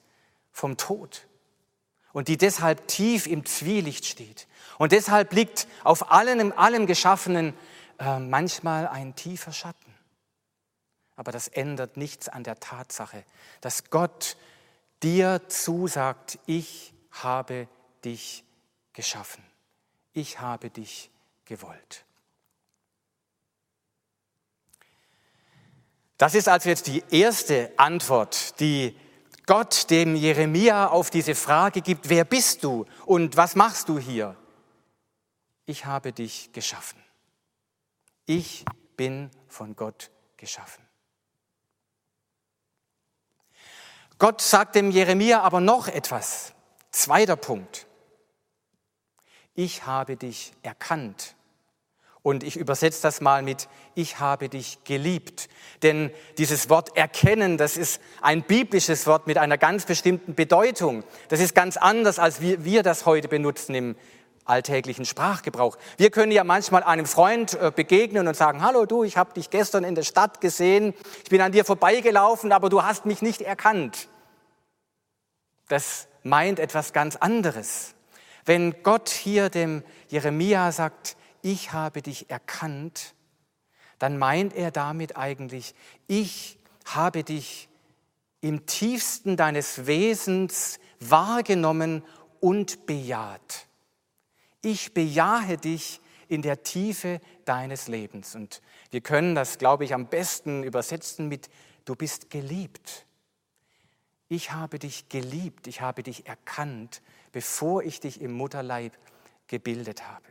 vom 0.51 0.77
Tod 0.77 1.27
und 2.13 2.27
die 2.27 2.37
deshalb 2.37 2.87
tief 2.87 3.27
im 3.27 3.45
Zwielicht 3.45 4.05
steht. 4.05 4.47
Und 4.81 4.93
deshalb 4.93 5.31
liegt 5.33 5.67
auf 5.83 6.11
allem, 6.11 6.51
allem 6.53 6.87
Geschaffenen 6.87 7.53
äh, 7.99 8.17
manchmal 8.17 8.87
ein 8.87 9.13
tiefer 9.13 9.51
Schatten. 9.51 9.93
Aber 11.15 11.31
das 11.31 11.47
ändert 11.47 11.97
nichts 11.97 12.27
an 12.27 12.43
der 12.43 12.59
Tatsache, 12.59 13.23
dass 13.61 13.91
Gott 13.91 14.37
dir 15.03 15.47
zusagt, 15.49 16.39
ich 16.47 16.95
habe 17.11 17.67
dich 18.03 18.43
geschaffen. 18.93 19.43
Ich 20.13 20.39
habe 20.39 20.71
dich 20.71 21.11
gewollt. 21.45 22.03
Das 26.17 26.33
ist 26.33 26.49
also 26.49 26.69
jetzt 26.69 26.87
die 26.87 27.03
erste 27.11 27.71
Antwort, 27.77 28.59
die 28.59 28.97
Gott 29.45 29.91
dem 29.91 30.15
Jeremia 30.15 30.87
auf 30.87 31.11
diese 31.11 31.35
Frage 31.35 31.81
gibt, 31.81 32.09
wer 32.09 32.25
bist 32.25 32.63
du 32.63 32.87
und 33.05 33.37
was 33.37 33.55
machst 33.55 33.87
du 33.87 33.99
hier? 33.99 34.35
Ich 35.65 35.85
habe 35.85 36.13
dich 36.13 36.51
geschaffen. 36.51 37.01
Ich 38.25 38.65
bin 38.97 39.29
von 39.47 39.75
Gott 39.75 40.11
geschaffen. 40.37 40.85
Gott 44.17 44.41
sagt 44.41 44.75
dem 44.75 44.91
Jeremia 44.91 45.41
aber 45.41 45.61
noch 45.61 45.87
etwas. 45.87 46.53
Zweiter 46.91 47.35
Punkt. 47.35 47.87
Ich 49.55 49.85
habe 49.85 50.15
dich 50.15 50.53
erkannt. 50.61 51.35
Und 52.23 52.43
ich 52.43 52.55
übersetze 52.55 53.01
das 53.01 53.19
mal 53.19 53.41
mit, 53.41 53.67
ich 53.95 54.19
habe 54.19 54.47
dich 54.47 54.83
geliebt. 54.83 55.49
Denn 55.81 56.11
dieses 56.37 56.69
Wort 56.69 56.95
erkennen, 56.95 57.57
das 57.57 57.77
ist 57.77 57.99
ein 58.21 58.43
biblisches 58.43 59.07
Wort 59.07 59.25
mit 59.25 59.39
einer 59.39 59.57
ganz 59.57 59.85
bestimmten 59.85 60.35
Bedeutung. 60.35 61.03
Das 61.29 61.39
ist 61.39 61.55
ganz 61.55 61.77
anders, 61.77 62.19
als 62.19 62.39
wir, 62.39 62.63
wir 62.63 62.83
das 62.83 63.07
heute 63.07 63.27
benutzen 63.27 63.73
im 63.73 63.95
alltäglichen 64.45 65.05
Sprachgebrauch. 65.05 65.77
Wir 65.97 66.11
können 66.11 66.31
ja 66.31 66.43
manchmal 66.43 66.83
einem 66.83 67.05
Freund 67.05 67.53
äh, 67.53 67.71
begegnen 67.75 68.27
und 68.27 68.35
sagen, 68.35 68.63
hallo 68.63 68.85
du, 68.85 69.03
ich 69.03 69.17
habe 69.17 69.33
dich 69.33 69.49
gestern 69.49 69.83
in 69.83 69.95
der 69.95 70.03
Stadt 70.03 70.41
gesehen, 70.41 70.93
ich 71.23 71.29
bin 71.29 71.41
an 71.41 71.51
dir 71.51 71.65
vorbeigelaufen, 71.65 72.51
aber 72.51 72.69
du 72.69 72.83
hast 72.83 73.05
mich 73.05 73.21
nicht 73.21 73.41
erkannt 73.41 74.07
das 75.71 76.07
meint 76.23 76.59
etwas 76.59 76.91
ganz 76.93 77.15
anderes. 77.15 77.95
Wenn 78.45 78.83
Gott 78.83 79.09
hier 79.09 79.49
dem 79.49 79.83
Jeremia 80.09 80.71
sagt, 80.71 81.15
ich 81.41 81.71
habe 81.71 82.01
dich 82.01 82.29
erkannt, 82.29 83.15
dann 83.97 84.17
meint 84.17 84.53
er 84.53 84.71
damit 84.71 85.15
eigentlich, 85.15 85.73
ich 86.07 86.59
habe 86.85 87.23
dich 87.23 87.69
im 88.41 88.65
tiefsten 88.65 89.37
deines 89.37 89.85
Wesens 89.85 90.79
wahrgenommen 90.99 92.03
und 92.39 92.85
bejaht. 92.85 93.67
Ich 94.61 94.93
bejahe 94.93 95.57
dich 95.57 96.01
in 96.27 96.41
der 96.41 96.63
Tiefe 96.63 97.19
deines 97.45 97.87
Lebens. 97.87 98.35
Und 98.35 98.61
wir 98.89 99.01
können 99.01 99.35
das, 99.35 99.57
glaube 99.57 99.83
ich, 99.83 99.93
am 99.93 100.07
besten 100.07 100.63
übersetzen 100.63 101.27
mit, 101.27 101.49
du 101.85 101.95
bist 101.95 102.29
geliebt 102.29 103.05
ich 104.31 104.53
habe 104.53 104.79
dich 104.79 105.09
geliebt, 105.09 105.67
ich 105.67 105.81
habe 105.81 106.03
dich 106.03 106.25
erkannt, 106.25 107.01
bevor 107.33 107.83
ich 107.83 107.99
dich 107.99 108.21
im 108.21 108.31
Mutterleib 108.31 108.97
gebildet 109.47 110.07
habe. 110.07 110.25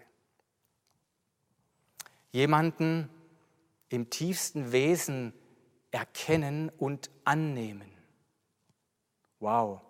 Jemanden 2.32 3.10
im 3.90 4.08
tiefsten 4.08 4.72
Wesen 4.72 5.34
erkennen 5.90 6.70
und 6.78 7.10
annehmen. 7.24 7.92
Wow, 9.38 9.82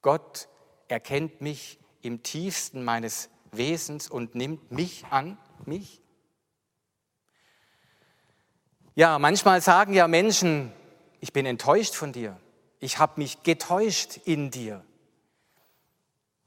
Gott 0.00 0.48
erkennt 0.86 1.40
mich 1.40 1.80
im 2.04 2.22
tiefsten 2.22 2.84
meines 2.84 3.30
Wesens 3.52 4.08
und 4.08 4.34
nimmt 4.34 4.70
mich 4.70 5.04
an, 5.10 5.38
mich? 5.64 6.00
Ja, 8.94 9.18
manchmal 9.18 9.60
sagen 9.60 9.92
ja 9.92 10.06
Menschen, 10.06 10.72
ich 11.20 11.32
bin 11.32 11.46
enttäuscht 11.46 11.94
von 11.94 12.12
dir, 12.12 12.36
ich 12.78 12.98
habe 12.98 13.14
mich 13.16 13.42
getäuscht 13.42 14.18
in 14.24 14.50
dir. 14.50 14.84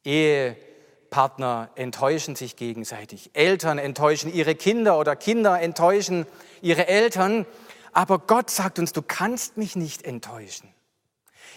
Ehepartner 0.06 1.72
enttäuschen 1.76 2.36
sich 2.36 2.56
gegenseitig, 2.56 3.32
Eltern 3.34 3.80
enttäuschen 3.80 4.34
ihre 4.34 4.56
Kinder 4.56 4.98
oder 4.98 5.16
Kinder 5.16 5.60
enttäuschen 5.60 6.26
ihre 6.62 6.88
Eltern, 6.88 7.46
aber 7.92 8.20
Gott 8.20 8.50
sagt 8.50 8.80
uns, 8.80 8.94
du 8.94 9.02
kannst 9.02 9.58
mich 9.58 9.76
nicht 9.76 10.04
enttäuschen. 10.04 10.70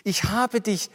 Ich 0.02 0.24
habe 0.24 0.60
dich, 0.60 0.90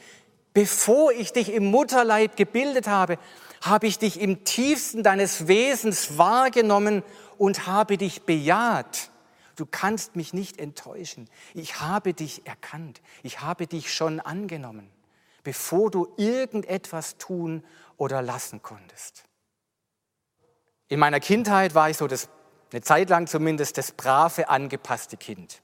bevor 0.56 1.12
ich 1.12 1.34
dich 1.34 1.52
im 1.52 1.66
Mutterleib 1.66 2.38
gebildet 2.38 2.88
habe, 2.88 3.20
habe 3.62 3.88
ich 3.88 4.00
dich 4.00 4.20
im 4.20 4.46
tiefsten 4.46 5.04
deines 5.04 5.48
Wesens 5.48 6.18
wahrgenommen 6.18 7.04
und 7.38 7.68
habe 7.68 7.98
dich 7.98 8.24
bejaht. 8.24 9.12
Du 9.58 9.66
kannst 9.66 10.16
mich 10.16 10.34
nicht 10.34 10.58
enttäuschen. 10.58 11.30
Ich 11.54 11.82
habe 11.82 12.14
dich 12.14 12.48
erkannt. 12.48 13.02
Ich 13.22 13.42
habe 13.42 13.68
dich 13.68 13.94
schon 13.94 14.20
angenommen, 14.22 14.90
bevor 15.44 15.92
du 15.92 16.14
irgendetwas 16.16 17.18
tun 17.18 17.64
oder 17.98 18.22
lassen 18.22 18.62
konntest. 18.62 19.24
In 20.88 21.00
meiner 21.00 21.20
Kindheit 21.20 21.76
war 21.76 21.90
ich 21.90 21.98
so 21.98 22.08
das, 22.08 22.30
eine 22.72 22.82
Zeit 22.82 23.10
lang 23.10 23.28
zumindest 23.28 23.78
das 23.78 23.92
brave, 23.92 24.48
angepasste 24.48 25.18
Kind. 25.18 25.62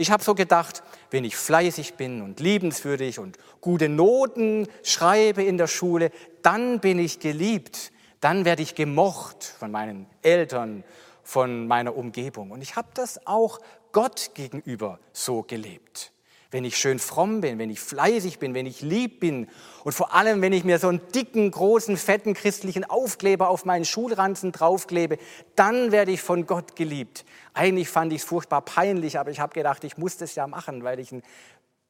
Ich 0.00 0.12
habe 0.12 0.22
so 0.22 0.36
gedacht, 0.36 0.84
wenn 1.10 1.24
ich 1.24 1.36
fleißig 1.36 1.94
bin 1.94 2.22
und 2.22 2.38
liebenswürdig 2.38 3.18
und 3.18 3.36
gute 3.60 3.88
Noten 3.88 4.68
schreibe 4.84 5.42
in 5.42 5.58
der 5.58 5.66
Schule, 5.66 6.12
dann 6.40 6.78
bin 6.78 7.00
ich 7.00 7.18
geliebt, 7.18 7.90
dann 8.20 8.44
werde 8.44 8.62
ich 8.62 8.76
gemocht 8.76 9.42
von 9.42 9.72
meinen 9.72 10.06
Eltern, 10.22 10.84
von 11.24 11.66
meiner 11.66 11.96
Umgebung. 11.96 12.52
Und 12.52 12.62
ich 12.62 12.76
habe 12.76 12.86
das 12.94 13.26
auch 13.26 13.58
Gott 13.90 14.30
gegenüber 14.34 15.00
so 15.12 15.42
gelebt. 15.42 16.12
Wenn 16.50 16.64
ich 16.64 16.78
schön 16.78 16.98
fromm 16.98 17.42
bin, 17.42 17.58
wenn 17.58 17.68
ich 17.68 17.78
fleißig 17.78 18.38
bin, 18.38 18.54
wenn 18.54 18.64
ich 18.64 18.80
lieb 18.80 19.20
bin 19.20 19.48
und 19.84 19.92
vor 19.92 20.14
allem, 20.14 20.40
wenn 20.40 20.54
ich 20.54 20.64
mir 20.64 20.78
so 20.78 20.88
einen 20.88 21.02
dicken, 21.14 21.50
großen, 21.50 21.98
fetten 21.98 22.32
christlichen 22.32 22.84
Aufkleber 22.84 23.50
auf 23.50 23.66
meinen 23.66 23.84
Schulranzen 23.84 24.52
draufklebe, 24.52 25.18
dann 25.56 25.92
werde 25.92 26.10
ich 26.10 26.22
von 26.22 26.46
Gott 26.46 26.74
geliebt. 26.74 27.26
Eigentlich 27.52 27.90
fand 27.90 28.14
ich 28.14 28.22
es 28.22 28.28
furchtbar 28.28 28.62
peinlich, 28.62 29.18
aber 29.18 29.30
ich 29.30 29.40
habe 29.40 29.52
gedacht, 29.52 29.84
ich 29.84 29.98
muss 29.98 30.16
das 30.16 30.34
ja 30.36 30.46
machen, 30.46 30.84
weil 30.84 30.98
ich 31.00 31.12
ein 31.12 31.22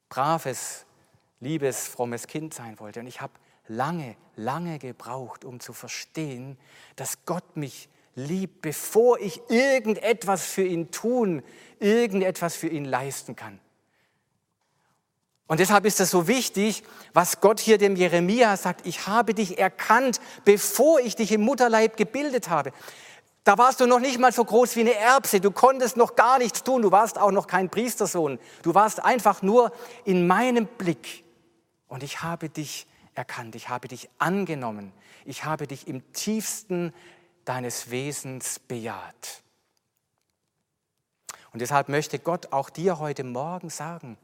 braves, 0.09 0.87
liebes, 1.39 1.87
frommes 1.87 2.27
Kind 2.27 2.53
sein 2.53 2.81
wollte. 2.81 2.99
Und 2.99 3.07
ich 3.07 3.21
habe 3.21 3.35
lange, 3.69 4.17
lange 4.35 4.81
gebraucht, 4.81 5.45
um 5.45 5.61
zu 5.61 5.73
verstehen, 5.73 6.59
dass 6.97 7.25
Gott 7.27 7.57
mich 7.57 7.89
liebt, 8.17 8.63
bevor 8.63 9.21
ich 9.21 9.41
irgendetwas 9.49 10.45
für 10.45 10.65
ihn 10.65 10.91
tun, 10.91 11.45
irgendetwas 11.79 12.57
für 12.57 12.69
ihn 12.69 12.85
leisten 12.85 13.37
kann. 13.37 13.61
Und 15.49 15.61
deshalb 15.61 15.87
ist 15.87 15.99
es 15.99 16.11
so 16.11 16.29
wichtig, 16.29 16.85
was 17.15 17.41
Gott 17.41 17.59
hier 17.59 17.79
dem 17.79 17.97
Jeremia 17.97 18.57
sagt, 18.59 18.87
ich 18.87 19.07
habe 19.07 19.33
dich 19.33 19.59
erkannt, 19.59 20.21
bevor 20.45 21.01
ich 21.01 21.17
dich 21.17 21.33
im 21.33 21.41
Mutterleib 21.41 21.97
gebildet 21.97 22.51
habe. 22.51 22.73
Da 23.45 23.57
warst 23.57 23.81
du 23.81 23.87
noch 23.87 23.99
nicht 23.99 24.19
mal 24.19 24.31
so 24.31 24.45
groß 24.45 24.77
wie 24.77 24.81
eine 24.81 24.95
Erbse, 24.95 25.41
du 25.41 25.51
konntest 25.51 25.97
noch 25.97 26.17
gar 26.17 26.39
nichts 26.39 26.65
tun, 26.65 26.83
du 26.83 26.93
warst 26.93 27.19
auch 27.19 27.31
noch 27.31 27.47
kein 27.47 27.71
Priestersohn, 27.71 28.39
du 28.63 28.75
warst 28.75 29.03
einfach 29.03 29.41
nur 29.41 29.73
in 30.05 30.27
meinem 30.27 30.67
Blick. 30.67 31.25
Und 31.89 32.03
ich 32.03 32.23
habe 32.23 32.51
dich 32.51 32.87
erkannt, 33.15 33.55
ich 33.55 33.71
habe 33.71 33.89
dich 33.89 34.11
angenommen, 34.19 34.93
ich 35.25 35.45
habe 35.45 35.67
dich 35.67 35.89
im 35.89 36.13
tiefsten 36.13 36.93
deines 37.47 37.91
Wesens 37.91 38.59
bejaht. 38.59 39.43
Und 41.55 41.63
deshalb 41.63 41.89
möchte 41.89 42.19
Gott 42.19 42.53
auch 42.53 42.69
dir 42.69 42.99
heute 42.99 43.25
Morgen 43.25 43.71
sagen, 43.71 44.19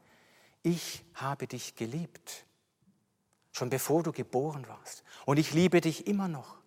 ich 0.65 1.05
habe 1.13 1.45
dich 1.45 1.75
geliebt, 1.75 2.45
schon 3.51 3.69
bevor 3.69 4.01
du 4.01 4.11
geboren 4.11 4.67
warst. 4.67 5.03
Und 5.25 5.37
ich 5.37 5.53
liebe 5.53 5.79
dich 5.79 6.07
immer 6.07 6.27
noch, 6.27 6.57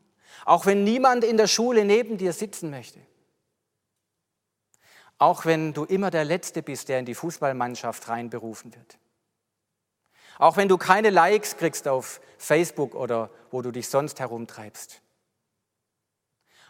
auch 0.44 0.66
wenn 0.66 0.84
niemand 0.84 1.24
in 1.24 1.36
der 1.36 1.48
Schule 1.48 1.84
neben 1.84 2.16
dir 2.16 2.32
sitzen 2.32 2.70
möchte. 2.70 3.00
Auch 5.18 5.44
wenn 5.44 5.72
du 5.74 5.84
immer 5.84 6.12
der 6.12 6.24
Letzte 6.24 6.62
bist, 6.62 6.88
der 6.88 7.00
in 7.00 7.06
die 7.06 7.16
Fußballmannschaft 7.16 8.08
reinberufen 8.08 8.72
wird. 8.72 8.98
Auch 10.38 10.56
wenn 10.56 10.68
du 10.68 10.78
keine 10.78 11.10
Likes 11.10 11.56
kriegst 11.56 11.88
auf 11.88 12.20
Facebook 12.38 12.94
oder 12.94 13.30
wo 13.50 13.62
du 13.62 13.72
dich 13.72 13.88
sonst 13.88 14.20
herumtreibst. 14.20 15.02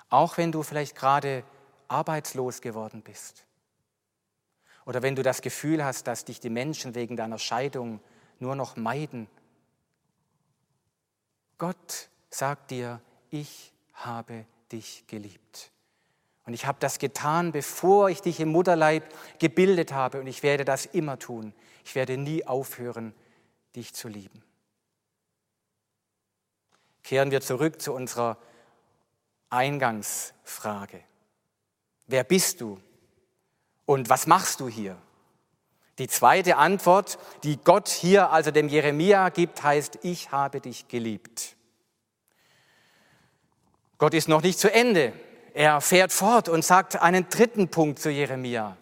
Auch 0.09 0.39
wenn 0.39 0.51
du 0.51 0.63
vielleicht 0.63 0.97
gerade 0.97 1.45
arbeitslos 1.89 2.63
geworden 2.63 3.03
bist. 3.03 3.45
Oder 4.89 5.03
wenn 5.03 5.15
du 5.15 5.23
das 5.23 5.43
Gefühl 5.43 5.85
hast, 5.85 6.07
dass 6.07 6.25
dich 6.25 6.41
die 6.41 6.49
Menschen 6.49 6.95
wegen 6.95 7.15
deiner 7.15 7.39
Scheidung 7.39 8.01
nur 8.39 8.57
noch 8.57 8.77
meiden. 8.77 9.29
Gott 11.59 12.09
sagt 12.31 12.71
dir, 12.71 13.03
ich 13.29 13.75
habe 13.93 14.47
dich 14.73 15.05
geliebt. 15.07 15.73
Und 16.47 16.55
ich 16.55 16.65
habe 16.65 16.79
das 16.81 16.99
getan, 16.99 17.53
bevor 17.53 18.09
ich 18.09 18.23
dich 18.23 18.41
im 18.41 18.49
Mutterleib 18.49 19.05
gebildet 19.39 19.93
habe. 19.93 20.21
Und 20.21 20.27
ich 20.27 20.43
werde 20.43 20.65
das 20.65 20.87
immer 20.87 21.19
tun. 21.19 21.53
Ich 21.85 21.95
werde 21.95 22.17
nie 22.17 22.47
aufhören, 22.47 23.13
dich 23.77 23.93
zu 23.93 24.09
lieben. 24.09 24.43
Kehren 27.03 27.31
wir 27.31 27.43
zurück 27.43 27.83
zu 27.83 27.93
unserer 27.93 28.39
Eingangsfrage. 29.51 31.05
Wer 32.07 32.25
bist 32.25 32.63
du 32.63 32.81
und 33.89 34.11
was 34.11 34.27
machst 34.27 34.61
du 34.61 34.69
hier? 34.69 34.99
Die 35.97 36.09
zweite 36.09 36.59
Antwort, 36.59 37.19
die 37.43 37.57
Gott 37.57 37.89
hier 37.89 38.31
also 38.31 38.51
dem 38.51 38.69
Jeremia 38.69 39.31
gibt, 39.31 39.63
heißt, 39.63 40.01
ich 40.03 40.31
habe 40.31 40.61
dich 40.61 40.89
geliebt. 40.89 41.57
Gott 43.97 44.13
ist 44.13 44.29
noch 44.29 44.43
nicht 44.43 44.59
zu 44.59 44.71
Ende. 44.71 45.15
Er 45.55 45.81
fährt 45.81 46.13
fort 46.13 46.51
und 46.51 46.67
sagt 46.67 47.01
einen 47.01 47.31
dritten 47.31 47.69
Punkt 47.69 47.99
zu 47.99 48.11
Jeremia. 48.11 48.77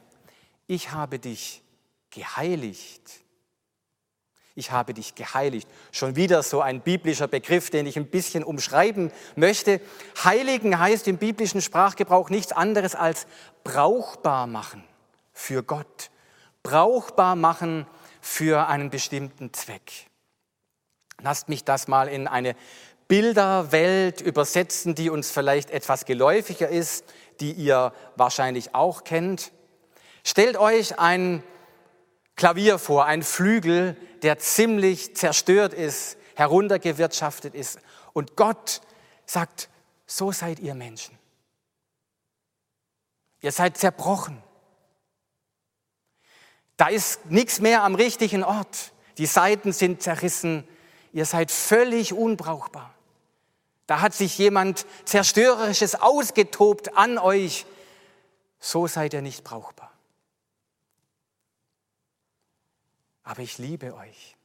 Ich 0.66 0.90
habe 0.90 1.20
dich 1.20 1.62
geheiligt 2.10 3.22
ich 4.58 4.70
habe 4.70 4.94
dich 4.94 5.14
geheiligt. 5.14 5.68
Schon 5.92 6.16
wieder 6.16 6.42
so 6.42 6.62
ein 6.62 6.80
biblischer 6.80 7.28
Begriff, 7.28 7.68
den 7.68 7.86
ich 7.86 7.98
ein 7.98 8.06
bisschen 8.06 8.42
umschreiben 8.42 9.12
möchte. 9.36 9.82
Heiligen 10.24 10.78
heißt 10.78 11.06
im 11.08 11.18
biblischen 11.18 11.60
Sprachgebrauch 11.60 12.30
nichts 12.30 12.52
anderes 12.52 12.94
als 12.94 13.26
brauchbar 13.64 14.46
machen 14.46 14.82
für 15.36 15.62
Gott, 15.62 16.10
brauchbar 16.62 17.36
machen 17.36 17.86
für 18.20 18.66
einen 18.68 18.90
bestimmten 18.90 19.52
Zweck. 19.52 20.06
Lasst 21.20 21.48
mich 21.48 21.62
das 21.62 21.88
mal 21.88 22.08
in 22.08 22.26
eine 22.26 22.56
Bilderwelt 23.06 24.20
übersetzen, 24.20 24.94
die 24.94 25.10
uns 25.10 25.30
vielleicht 25.30 25.70
etwas 25.70 26.06
geläufiger 26.06 26.68
ist, 26.68 27.04
die 27.38 27.52
ihr 27.52 27.92
wahrscheinlich 28.16 28.74
auch 28.74 29.04
kennt. 29.04 29.52
Stellt 30.24 30.56
euch 30.56 30.98
ein 30.98 31.42
Klavier 32.34 32.78
vor, 32.78 33.04
ein 33.04 33.22
Flügel, 33.22 33.96
der 34.22 34.38
ziemlich 34.38 35.14
zerstört 35.16 35.74
ist, 35.74 36.16
heruntergewirtschaftet 36.34 37.54
ist. 37.54 37.78
Und 38.12 38.36
Gott 38.36 38.80
sagt, 39.26 39.68
so 40.06 40.32
seid 40.32 40.58
ihr 40.60 40.74
Menschen. 40.74 41.16
Ihr 43.42 43.52
seid 43.52 43.76
zerbrochen. 43.76 44.42
Da 46.76 46.88
ist 46.88 47.26
nichts 47.26 47.60
mehr 47.60 47.82
am 47.82 47.94
richtigen 47.94 48.44
Ort. 48.44 48.92
Die 49.18 49.26
Seiten 49.26 49.72
sind 49.72 50.02
zerrissen. 50.02 50.66
Ihr 51.12 51.24
seid 51.24 51.50
völlig 51.50 52.12
unbrauchbar. 52.12 52.94
Da 53.86 54.00
hat 54.00 54.14
sich 54.14 54.36
jemand 54.36 54.86
Zerstörerisches 55.04 55.94
ausgetobt 55.94 56.96
an 56.96 57.18
euch. 57.18 57.66
So 58.58 58.86
seid 58.86 59.14
ihr 59.14 59.22
nicht 59.22 59.44
brauchbar. 59.44 59.96
aber 63.26 63.42
ich 63.42 63.58
liebe 63.58 63.92
euch. 63.94 64.36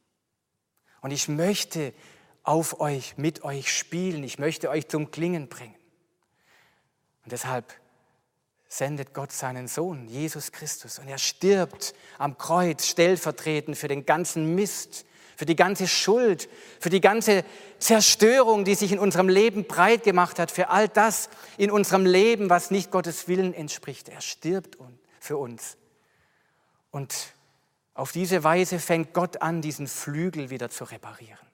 Und 1.02 1.12
ich 1.12 1.28
möchte 1.28 1.94
auf 2.42 2.80
euch, 2.80 3.16
mit 3.16 3.44
euch 3.44 3.72
spielen. 3.72 4.24
Ich 4.24 4.40
möchte 4.40 4.68
euch 4.68 4.88
zum 4.88 5.12
Klingen 5.12 5.48
bringen. 5.48 5.76
Und 7.22 7.30
deshalb 7.30 7.72
sendet 8.72 9.12
Gott 9.12 9.32
seinen 9.32 9.68
Sohn, 9.68 10.08
Jesus 10.08 10.50
Christus. 10.50 10.98
Und 10.98 11.06
er 11.06 11.18
stirbt 11.18 11.94
am 12.16 12.38
Kreuz 12.38 12.86
stellvertretend 12.86 13.76
für 13.76 13.86
den 13.86 14.06
ganzen 14.06 14.54
Mist, 14.54 15.04
für 15.36 15.44
die 15.44 15.56
ganze 15.56 15.86
Schuld, 15.86 16.48
für 16.80 16.88
die 16.88 17.02
ganze 17.02 17.44
Zerstörung, 17.78 18.64
die 18.64 18.74
sich 18.74 18.90
in 18.90 18.98
unserem 18.98 19.28
Leben 19.28 19.66
breit 19.66 20.04
gemacht 20.04 20.38
hat, 20.38 20.50
für 20.50 20.70
all 20.70 20.88
das 20.88 21.28
in 21.58 21.70
unserem 21.70 22.06
Leben, 22.06 22.48
was 22.48 22.70
nicht 22.70 22.90
Gottes 22.90 23.28
Willen 23.28 23.52
entspricht. 23.52 24.08
Er 24.08 24.22
stirbt 24.22 24.78
für 25.20 25.36
uns. 25.36 25.76
Und 26.90 27.34
auf 27.92 28.10
diese 28.12 28.42
Weise 28.42 28.78
fängt 28.78 29.12
Gott 29.12 29.42
an, 29.42 29.60
diesen 29.60 29.86
Flügel 29.86 30.48
wieder 30.48 30.70
zu 30.70 30.84
reparieren. 30.84 31.51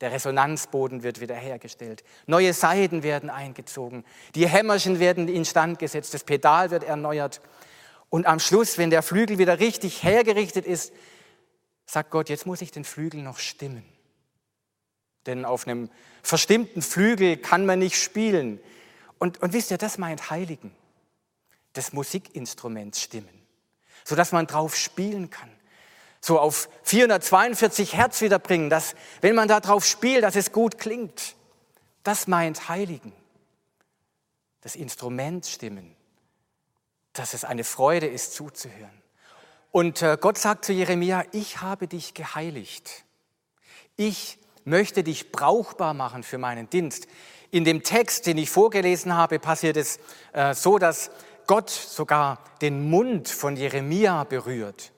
Der 0.00 0.12
Resonanzboden 0.12 1.02
wird 1.02 1.20
wiederhergestellt. 1.20 2.04
Neue 2.26 2.52
Seiten 2.52 3.02
werden 3.02 3.30
eingezogen. 3.30 4.04
Die 4.34 4.46
Hämmerchen 4.46 5.00
werden 5.00 5.28
instand 5.28 5.78
gesetzt. 5.78 6.12
Das 6.12 6.24
Pedal 6.24 6.70
wird 6.70 6.84
erneuert. 6.84 7.40
Und 8.10 8.26
am 8.26 8.38
Schluss, 8.38 8.76
wenn 8.76 8.90
der 8.90 9.02
Flügel 9.02 9.38
wieder 9.38 9.58
richtig 9.58 10.02
hergerichtet 10.02 10.66
ist, 10.66 10.92
sagt 11.86 12.10
Gott, 12.10 12.28
jetzt 12.28 12.46
muss 12.46 12.60
ich 12.60 12.70
den 12.70 12.84
Flügel 12.84 13.22
noch 13.22 13.38
stimmen. 13.38 13.84
Denn 15.24 15.44
auf 15.44 15.66
einem 15.66 15.90
verstimmten 16.22 16.82
Flügel 16.82 17.38
kann 17.38 17.64
man 17.64 17.78
nicht 17.78 17.96
spielen. 17.96 18.60
Und, 19.18 19.40
und 19.42 19.54
wisst 19.54 19.70
ihr, 19.70 19.78
das 19.78 19.96
meint 19.96 20.30
Heiligen, 20.30 20.72
des 21.74 21.94
Musikinstruments 21.94 23.00
stimmen, 23.00 23.46
sodass 24.04 24.32
man 24.32 24.46
drauf 24.46 24.76
spielen 24.76 25.30
kann 25.30 25.55
so 26.20 26.38
auf 26.40 26.68
442 26.82 27.94
Hertz 27.96 28.20
wiederbringen, 28.20 28.70
dass 28.70 28.94
wenn 29.20 29.34
man 29.34 29.48
da 29.48 29.60
drauf 29.60 29.84
spielt, 29.84 30.22
dass 30.22 30.36
es 30.36 30.52
gut 30.52 30.78
klingt. 30.78 31.36
Das 32.02 32.26
meint 32.26 32.68
Heiligen. 32.68 33.12
Das 34.60 34.76
Instrument 34.76 35.46
stimmen, 35.46 35.94
dass 37.12 37.34
es 37.34 37.44
eine 37.44 37.64
Freude 37.64 38.06
ist 38.06 38.34
zuzuhören. 38.34 39.02
Und 39.70 40.02
äh, 40.02 40.16
Gott 40.20 40.38
sagt 40.38 40.64
zu 40.64 40.72
Jeremia, 40.72 41.24
ich 41.32 41.60
habe 41.60 41.86
dich 41.86 42.14
geheiligt. 42.14 43.04
Ich 43.96 44.38
möchte 44.64 45.02
dich 45.02 45.32
brauchbar 45.32 45.94
machen 45.94 46.22
für 46.22 46.38
meinen 46.38 46.68
Dienst. 46.70 47.06
In 47.50 47.64
dem 47.64 47.82
Text, 47.82 48.26
den 48.26 48.38
ich 48.38 48.50
vorgelesen 48.50 49.14
habe, 49.14 49.38
passiert 49.38 49.76
es 49.76 49.98
äh, 50.32 50.54
so, 50.54 50.78
dass 50.78 51.10
Gott 51.46 51.70
sogar 51.70 52.42
den 52.60 52.90
Mund 52.90 53.28
von 53.28 53.56
Jeremia 53.56 54.24
berührt, 54.24 54.92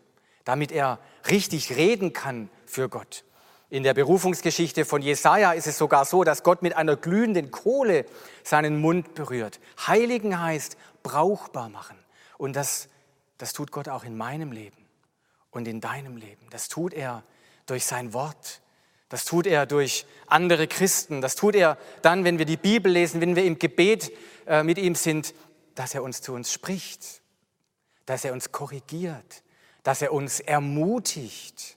damit 0.49 0.73
er 0.73 0.99
richtig 1.29 1.77
reden 1.77 2.15
kann 2.15 2.49
für 2.65 2.89
Gott. 2.89 3.23
In 3.69 3.83
der 3.83 3.93
Berufungsgeschichte 3.93 4.87
von 4.87 5.03
Jesaja 5.03 5.53
ist 5.53 5.67
es 5.67 5.77
sogar 5.77 6.07
so, 6.07 6.25
dass 6.25 6.43
Gott 6.43 6.63
mit 6.63 6.75
einer 6.75 6.97
glühenden 6.97 7.51
Kohle 7.51 8.07
seinen 8.45 8.81
Mund 8.81 9.13
berührt. 9.13 9.61
Heiligen 9.87 10.41
heißt 10.41 10.79
brauchbar 11.03 11.69
machen. 11.69 11.99
Und 12.39 12.57
das, 12.57 12.89
das 13.37 13.53
tut 13.53 13.73
Gott 13.73 13.91
auch 13.91 14.05
in 14.05 14.17
meinem 14.17 14.51
Leben 14.51 14.87
und 15.51 15.69
in 15.69 15.83
deinem 15.83 16.17
Leben. 16.17 16.47
Das 16.49 16.71
tut 16.71 16.95
er 16.95 17.25
durch 17.67 17.85
sein 17.85 18.15
Wort. 18.15 18.63
Das 19.11 19.27
tut 19.27 19.47
er 19.47 19.67
durch 19.67 20.07
andere 20.29 20.67
Christen. 20.67 21.21
Das 21.21 21.37
tut 21.37 21.57
er 21.57 21.77
dann, 22.01 22.25
wenn 22.25 22.39
wir 22.39 22.47
die 22.47 22.57
Bibel 22.57 22.91
lesen, 22.91 23.21
wenn 23.21 23.37
wir 23.37 23.45
im 23.45 23.59
Gebet 23.59 24.11
äh, 24.47 24.63
mit 24.63 24.79
ihm 24.79 24.95
sind, 24.95 25.35
dass 25.75 25.93
er 25.93 26.03
uns 26.03 26.23
zu 26.23 26.33
uns 26.33 26.51
spricht, 26.51 27.21
dass 28.07 28.25
er 28.25 28.33
uns 28.33 28.51
korrigiert, 28.51 29.43
dass 29.83 30.03
er 30.03 30.13
uns 30.13 30.41
ermutigt, 30.41 31.77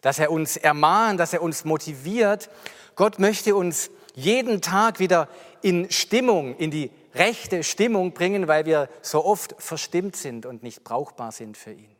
dass 0.00 0.18
er 0.18 0.30
uns 0.30 0.56
ermahnt, 0.56 1.20
dass 1.20 1.32
er 1.32 1.42
uns 1.42 1.64
motiviert. 1.64 2.50
Gott 2.96 3.18
möchte 3.18 3.54
uns 3.54 3.90
jeden 4.14 4.60
Tag 4.60 4.98
wieder 4.98 5.28
in 5.62 5.90
Stimmung, 5.90 6.56
in 6.56 6.70
die 6.70 6.90
rechte 7.14 7.62
Stimmung 7.62 8.12
bringen, 8.12 8.48
weil 8.48 8.66
wir 8.66 8.88
so 9.02 9.24
oft 9.24 9.54
verstimmt 9.58 10.16
sind 10.16 10.46
und 10.46 10.62
nicht 10.62 10.84
brauchbar 10.84 11.32
sind 11.32 11.56
für 11.56 11.72
ihn. 11.72 11.96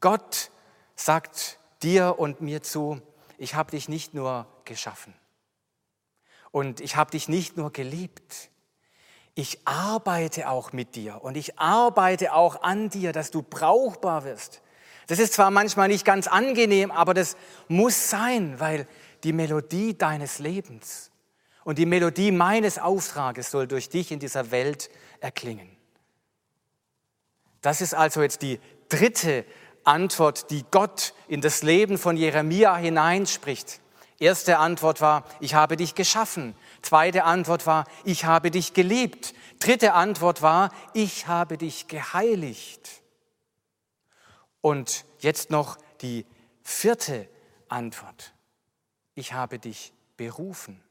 Gott 0.00 0.50
sagt 0.94 1.58
dir 1.82 2.18
und 2.18 2.40
mir 2.40 2.62
zu, 2.62 3.00
ich 3.38 3.54
habe 3.54 3.70
dich 3.70 3.88
nicht 3.88 4.14
nur 4.14 4.46
geschaffen 4.64 5.14
und 6.50 6.80
ich 6.80 6.96
habe 6.96 7.10
dich 7.10 7.28
nicht 7.28 7.56
nur 7.56 7.70
geliebt, 7.72 8.50
ich 9.36 9.60
arbeite 9.66 10.48
auch 10.48 10.72
mit 10.72 10.96
dir 10.96 11.22
und 11.22 11.36
ich 11.36 11.58
arbeite 11.58 12.32
auch 12.32 12.62
an 12.62 12.88
dir, 12.88 13.12
dass 13.12 13.30
du 13.30 13.42
brauchbar 13.42 14.24
wirst. 14.24 14.62
Das 15.08 15.18
ist 15.18 15.34
zwar 15.34 15.50
manchmal 15.50 15.88
nicht 15.88 16.06
ganz 16.06 16.26
angenehm, 16.26 16.90
aber 16.90 17.12
das 17.12 17.36
muss 17.68 18.08
sein, 18.08 18.58
weil 18.58 18.88
die 19.24 19.34
Melodie 19.34 19.96
deines 19.96 20.38
Lebens 20.38 21.10
und 21.64 21.76
die 21.78 21.84
Melodie 21.84 22.32
meines 22.32 22.78
Auftrages 22.78 23.50
soll 23.50 23.68
durch 23.68 23.90
dich 23.90 24.10
in 24.10 24.20
dieser 24.20 24.50
Welt 24.50 24.88
erklingen. 25.20 25.68
Das 27.60 27.82
ist 27.82 27.92
also 27.92 28.22
jetzt 28.22 28.40
die 28.40 28.58
dritte 28.88 29.44
Antwort, 29.84 30.50
die 30.50 30.64
Gott 30.70 31.12
in 31.28 31.42
das 31.42 31.62
Leben 31.62 31.98
von 31.98 32.16
Jeremia 32.16 32.74
hineinspricht. 32.74 33.80
Erste 34.18 34.58
Antwort 34.58 35.00
war, 35.00 35.24
ich 35.40 35.54
habe 35.54 35.76
dich 35.76 35.94
geschaffen. 35.94 36.54
Zweite 36.80 37.24
Antwort 37.24 37.66
war, 37.66 37.84
ich 38.04 38.24
habe 38.24 38.50
dich 38.50 38.72
geliebt. 38.72 39.34
Dritte 39.58 39.92
Antwort 39.92 40.40
war, 40.40 40.70
ich 40.94 41.26
habe 41.26 41.58
dich 41.58 41.86
geheiligt. 41.86 43.02
Und 44.62 45.04
jetzt 45.18 45.50
noch 45.50 45.76
die 46.00 46.24
vierte 46.62 47.28
Antwort. 47.68 48.32
Ich 49.14 49.34
habe 49.34 49.58
dich 49.58 49.92
berufen. 50.16 50.82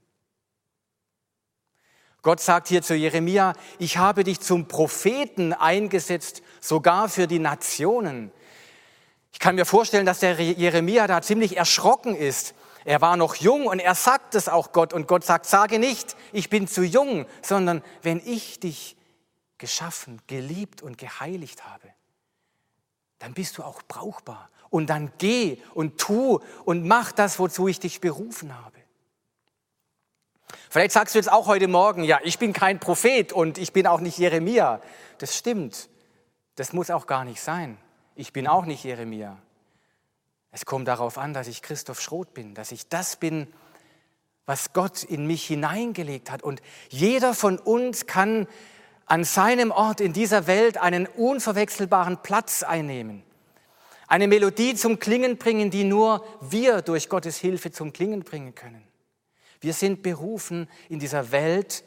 Gott 2.21 2.39
sagt 2.39 2.69
hier 2.69 2.81
zu 2.81 2.95
Jeremia, 2.95 3.53
ich 3.77 3.97
habe 3.97 4.23
dich 4.23 4.39
zum 4.39 4.67
Propheten 4.67 5.53
eingesetzt, 5.53 6.41
sogar 6.59 7.07
für 7.09 7.27
die 7.27 7.38
Nationen. 7.38 8.31
Ich 9.31 9.39
kann 9.39 9.55
mir 9.55 9.65
vorstellen, 9.65 10.05
dass 10.05 10.19
der 10.19 10.39
Jeremia 10.39 11.05
da 11.05 11.21
ziemlich 11.21 11.57
erschrocken 11.57 12.15
ist, 12.15 12.55
er 12.86 13.02
war 13.02 13.17
noch 13.17 13.36
jung 13.36 13.65
und 13.65 13.80
er 13.80 13.95
sagt 13.95 14.36
es 14.36 14.48
auch 14.48 14.71
Gott. 14.71 14.93
Und 14.93 15.08
Gott 15.08 15.26
sagt, 15.26 15.48
sage 15.48 15.80
nicht, 15.80 16.15
ich 16.32 16.50
bin 16.50 16.67
zu 16.67 16.84
jung, 16.84 17.26
sondern 17.41 17.84
wenn 18.04 18.21
ich 18.24 18.60
dich 18.60 18.95
geschaffen, 19.58 20.21
geliebt 20.28 20.84
und 20.84 21.00
geheiligt 21.00 21.65
habe, 21.65 21.89
dann 23.19 23.34
bist 23.34 23.58
du 23.58 23.63
auch 23.63 23.82
brauchbar. 23.88 24.50
Und 24.69 24.88
dann 24.91 25.12
geh 25.17 25.58
und 25.74 25.98
tu 25.98 26.39
und 26.63 26.86
mach 26.86 27.12
das, 27.12 27.39
wozu 27.39 27.67
ich 27.67 27.80
dich 27.80 28.02
berufen 28.02 28.56
habe. 28.56 28.78
Vielleicht 30.69 30.91
sagst 30.91 31.15
du 31.15 31.19
jetzt 31.19 31.32
auch 31.32 31.48
heute 31.48 31.67
Morgen, 31.67 32.04
ja, 32.04 32.19
ich 32.24 32.38
bin 32.38 32.54
kein 32.54 32.80
Prophet 32.80 33.34
und 33.34 33.58
ich 33.58 33.74
bin 33.74 33.88
auch 33.88 34.00
nicht 34.00 34.19
Jeremia. 34.19 34.80
Das 35.17 35.36
stimmt. 35.36 35.89
Das 36.56 36.71
muss 36.71 36.91
auch 36.91 37.08
gar 37.08 37.26
nicht 37.26 37.41
sein. 37.41 37.78
Ich 38.13 38.32
bin 38.32 38.48
auch 38.48 38.65
nicht 38.65 38.84
Jeremia. 38.84 39.38
Es 40.55 40.65
kommt 40.65 40.87
darauf 40.87 41.17
an, 41.17 41.33
dass 41.33 41.49
ich 41.49 41.61
Christoph 41.61 41.99
Schroth 41.99 42.33
bin, 42.33 42.53
dass 42.53 42.71
ich 42.71 42.87
das 42.87 43.17
bin, 43.17 43.47
was 44.45 44.71
Gott 44.71 45.03
in 45.03 45.27
mich 45.27 45.45
hineingelegt 45.45 46.31
hat. 46.31 46.43
Und 46.43 46.61
jeder 46.87 47.33
von 47.33 47.59
uns 47.59 48.05
kann 48.05 48.47
an 49.05 49.25
seinem 49.25 49.71
Ort 49.71 49.99
in 49.99 50.13
dieser 50.13 50.47
Welt 50.47 50.77
einen 50.77 51.07
unverwechselbaren 51.07 52.23
Platz 52.23 52.63
einnehmen. 52.63 53.21
Eine 54.07 54.29
Melodie 54.29 54.75
zum 54.75 54.97
Klingen 54.97 55.35
bringen, 55.35 55.71
die 55.71 55.83
nur 55.83 56.25
wir 56.39 56.81
durch 56.81 57.09
Gottes 57.09 57.35
Hilfe 57.35 57.71
zum 57.71 57.91
Klingen 57.91 58.23
bringen 58.23 58.55
können. 58.55 58.87
Wir 59.59 59.73
sind 59.73 60.03
berufen, 60.03 60.69
in 60.87 60.99
dieser 60.99 61.33
Welt 61.33 61.83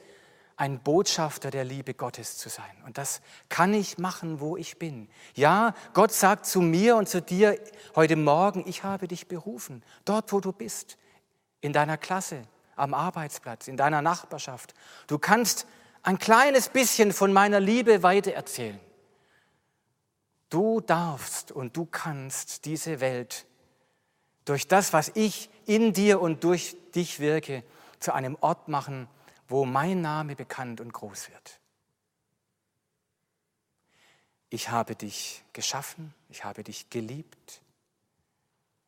ein 0.58 0.80
Botschafter 0.80 1.52
der 1.52 1.64
Liebe 1.64 1.94
Gottes 1.94 2.36
zu 2.36 2.48
sein. 2.48 2.64
Und 2.84 2.98
das 2.98 3.22
kann 3.48 3.72
ich 3.72 3.96
machen, 3.96 4.40
wo 4.40 4.56
ich 4.56 4.76
bin. 4.76 5.08
Ja, 5.34 5.72
Gott 5.94 6.12
sagt 6.12 6.46
zu 6.46 6.60
mir 6.60 6.96
und 6.96 7.08
zu 7.08 7.22
dir 7.22 7.56
heute 7.94 8.16
Morgen, 8.16 8.64
ich 8.66 8.82
habe 8.82 9.06
dich 9.06 9.28
berufen, 9.28 9.84
dort, 10.04 10.32
wo 10.32 10.40
du 10.40 10.52
bist, 10.52 10.98
in 11.60 11.72
deiner 11.72 11.96
Klasse, 11.96 12.42
am 12.74 12.92
Arbeitsplatz, 12.92 13.68
in 13.68 13.76
deiner 13.76 14.02
Nachbarschaft. 14.02 14.74
Du 15.06 15.16
kannst 15.18 15.66
ein 16.02 16.18
kleines 16.18 16.68
bisschen 16.68 17.12
von 17.12 17.32
meiner 17.32 17.60
Liebe 17.60 18.02
weitererzählen. 18.02 18.80
Du 20.50 20.80
darfst 20.80 21.52
und 21.52 21.76
du 21.76 21.86
kannst 21.86 22.64
diese 22.64 22.98
Welt 22.98 23.46
durch 24.44 24.66
das, 24.66 24.92
was 24.92 25.12
ich 25.14 25.50
in 25.66 25.92
dir 25.92 26.20
und 26.20 26.42
durch 26.42 26.76
dich 26.96 27.20
wirke, 27.20 27.62
zu 28.00 28.12
einem 28.12 28.36
Ort 28.40 28.66
machen, 28.66 29.08
wo 29.48 29.64
mein 29.64 30.02
Name 30.02 30.36
bekannt 30.36 30.80
und 30.80 30.92
groß 30.92 31.30
wird. 31.30 31.60
Ich 34.50 34.68
habe 34.68 34.94
dich 34.94 35.42
geschaffen, 35.52 36.14
ich 36.28 36.44
habe 36.44 36.62
dich 36.62 36.90
geliebt, 36.90 37.62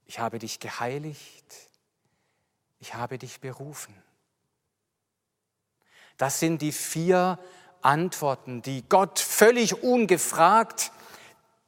ich 0.07 0.19
habe 0.19 0.39
dich 0.39 0.61
geheiligt, 0.61 1.71
ich 2.79 2.95
habe 2.95 3.19
dich 3.19 3.41
berufen. 3.41 3.95
Das 6.17 6.41
sind 6.41 6.63
die 6.63 6.73
vier 6.73 7.39
Antworten, 7.83 8.63
die 8.63 8.83
Gott 8.89 9.19
völlig 9.19 9.83
ungefragt 9.83 10.93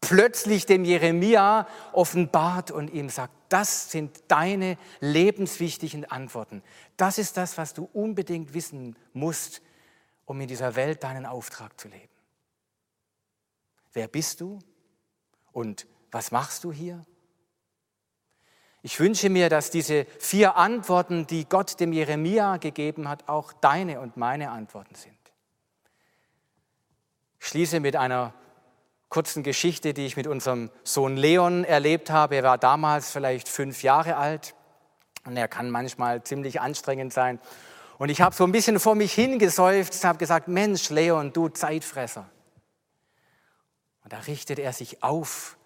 plötzlich 0.03 0.67
dem 0.67 0.85
Jeremia 0.85 1.67
offenbart 1.93 2.71
und 2.71 2.93
ihm 2.93 3.09
sagt, 3.09 3.33
das 3.49 3.91
sind 3.91 4.25
deine 4.29 4.77
lebenswichtigen 5.01 6.05
Antworten. 6.05 6.63
Das 6.99 7.17
ist 7.17 7.39
das, 7.39 7.57
was 7.57 7.73
du 7.73 7.89
unbedingt 7.95 8.53
wissen 8.53 8.97
musst, 9.15 9.63
um 10.27 10.39
in 10.41 10.49
dieser 10.49 10.77
Welt 10.77 11.03
deinen 11.03 11.25
Auftrag 11.25 11.81
zu 11.81 11.89
leben. 11.89 12.13
Wer 13.95 14.09
bist 14.09 14.41
du 14.41 14.59
und 15.53 15.87
was 16.11 16.31
machst 16.31 16.65
du 16.65 16.73
hier? 16.73 17.05
Ich 18.83 18.99
wünsche 18.99 19.31
mir, 19.31 19.49
dass 19.49 19.71
diese 19.71 20.07
vier 20.19 20.57
Antworten, 20.57 21.27
die 21.29 21.49
Gott 21.49 21.79
dem 21.79 21.93
Jeremia 21.93 22.57
gegeben 22.57 23.09
hat, 23.09 23.29
auch 23.29 23.53
deine 23.53 24.01
und 24.01 24.17
meine 24.17 24.51
Antworten 24.51 24.97
sind. 24.97 25.17
Ich 27.39 27.47
schließe 27.47 27.79
mit 27.79 27.95
einer 27.95 28.35
kurzen 29.13 29.43
Geschichte, 29.43 29.93
die 29.93 30.07
ich 30.07 30.17
mit 30.17 30.27
unserem 30.27 30.71
Sohn 30.85 31.19
Leon 31.19 31.65
erlebt 31.65 32.09
habe. 32.09 32.37
Er 32.37 32.45
war 32.45 32.57
damals 32.57 33.11
vielleicht 33.11 33.47
fünf 33.47 33.83
Jahre 33.83 34.17
alt. 34.17 34.55
Und 35.27 35.37
er 35.37 35.49
kann 35.49 35.69
manchmal 35.69 36.25
ziemlich 36.25 36.63
anstrengend 36.63 37.13
sein. 37.13 37.39
Und 37.99 38.09
ich 38.09 38.23
habe 38.23 38.35
so 38.35 38.45
ein 38.45 38.53
bisschen 38.53 38.81
vor 38.81 38.95
mich 38.95 39.13
hingesäuft, 39.13 40.03
habe 40.03 40.19
gesagt, 40.19 40.49
Mensch, 40.49 40.89
Leon, 40.89 41.35
du 41.35 41.51
Zeitfresser. 41.51 42.27
Und 44.03 44.15
da 44.15 44.21
richtet 44.21 44.59
er 44.59 44.73
sich 44.73 45.03
auf, 45.03 45.59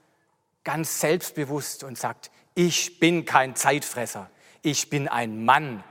ganz 0.64 0.98
selbstbewusst 0.98 1.84
und 1.84 1.96
sagt, 1.96 2.32
ich 2.56 2.98
bin 2.98 3.26
kein 3.26 3.54
Zeitfresser, 3.54 4.28
ich 4.62 4.90
bin 4.90 5.06
ein 5.06 5.44
Mann. 5.44 5.84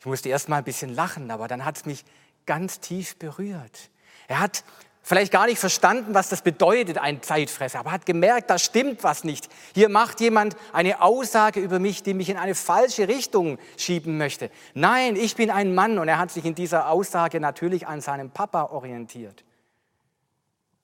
Ich 0.00 0.06
musste 0.06 0.30
erst 0.30 0.48
mal 0.48 0.56
ein 0.56 0.64
bisschen 0.64 0.92
lachen, 0.92 1.30
aber 1.30 1.46
dann 1.46 1.64
hat 1.64 1.76
es 1.76 1.86
mich 1.86 2.04
ganz 2.44 2.80
tief 2.80 3.16
berührt. 3.20 3.88
Er 4.26 4.40
hat 4.40 4.64
vielleicht 5.02 5.32
gar 5.32 5.46
nicht 5.46 5.58
verstanden, 5.58 6.14
was 6.14 6.28
das 6.28 6.42
bedeutet, 6.42 6.98
ein 6.98 7.22
Zeitfresser, 7.22 7.80
aber 7.80 7.92
hat 7.92 8.06
gemerkt, 8.06 8.50
da 8.50 8.58
stimmt 8.58 9.02
was 9.02 9.24
nicht. 9.24 9.48
Hier 9.74 9.88
macht 9.88 10.20
jemand 10.20 10.56
eine 10.72 11.02
Aussage 11.02 11.60
über 11.60 11.78
mich, 11.78 12.02
die 12.02 12.14
mich 12.14 12.28
in 12.28 12.36
eine 12.36 12.54
falsche 12.54 13.08
Richtung 13.08 13.58
schieben 13.76 14.16
möchte. 14.16 14.50
Nein, 14.74 15.16
ich 15.16 15.36
bin 15.36 15.50
ein 15.50 15.74
Mann 15.74 15.98
und 15.98 16.08
er 16.08 16.18
hat 16.18 16.30
sich 16.30 16.44
in 16.44 16.54
dieser 16.54 16.88
Aussage 16.88 17.40
natürlich 17.40 17.86
an 17.86 18.00
seinem 18.00 18.30
Papa 18.30 18.64
orientiert. 18.64 19.44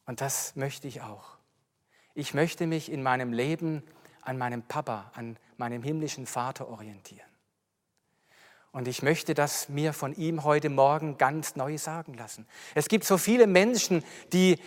Und 0.07 0.21
das 0.21 0.57
möchte 0.57 0.89
ich 0.89 1.03
auch. 1.03 1.37
Ich 2.15 2.35
möchte 2.35 2.67
mich 2.67 2.91
in 2.91 3.03
meinem 3.03 3.33
Leben 3.33 3.83
an 4.23 4.39
meinem 4.39 4.63
Papa, 4.63 5.11
an 5.15 5.37
meinem 5.57 5.83
himmlischen 5.83 6.27
Vater 6.27 6.69
orientieren. 6.69 7.27
Und 8.73 8.87
ich 8.87 9.03
möchte 9.03 9.35
das 9.35 9.69
mir 9.69 9.93
von 9.93 10.15
ihm 10.15 10.45
heute 10.45 10.69
Morgen 10.69 11.19
ganz 11.19 11.57
neu 11.57 11.79
sagen 11.79 12.15
lassen. 12.15 12.47
Es 12.75 12.89
gibt 12.89 13.05
so 13.05 13.17
viele 13.17 13.47
Menschen, 13.47 14.05
die 14.33 14.59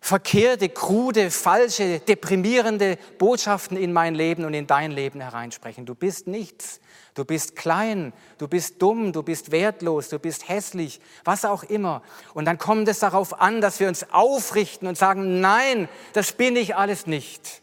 verkehrte, 0.00 0.68
krude, 0.68 1.30
falsche, 1.30 2.00
deprimierende 2.00 2.96
Botschaften 3.18 3.76
in 3.76 3.92
mein 3.92 4.14
Leben 4.14 4.44
und 4.44 4.54
in 4.54 4.66
dein 4.66 4.92
Leben 4.92 5.20
hereinsprechen. 5.20 5.84
Du 5.84 5.94
bist 5.94 6.26
nichts, 6.26 6.80
du 7.14 7.24
bist 7.24 7.54
klein, 7.54 8.12
du 8.38 8.48
bist 8.48 8.80
dumm, 8.80 9.12
du 9.12 9.22
bist 9.22 9.50
wertlos, 9.50 10.08
du 10.08 10.18
bist 10.18 10.48
hässlich, 10.48 11.00
was 11.24 11.44
auch 11.44 11.64
immer. 11.64 12.02
Und 12.34 12.46
dann 12.46 12.56
kommt 12.56 12.88
es 12.88 13.00
darauf 13.00 13.40
an, 13.40 13.60
dass 13.60 13.78
wir 13.78 13.88
uns 13.88 14.10
aufrichten 14.10 14.88
und 14.88 14.96
sagen, 14.96 15.40
nein, 15.40 15.88
das 16.14 16.32
bin 16.32 16.56
ich 16.56 16.76
alles 16.76 17.06
nicht. 17.06 17.62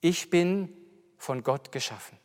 Ich 0.00 0.28
bin 0.28 0.68
von 1.16 1.42
Gott 1.42 1.72
geschaffen. 1.72 2.18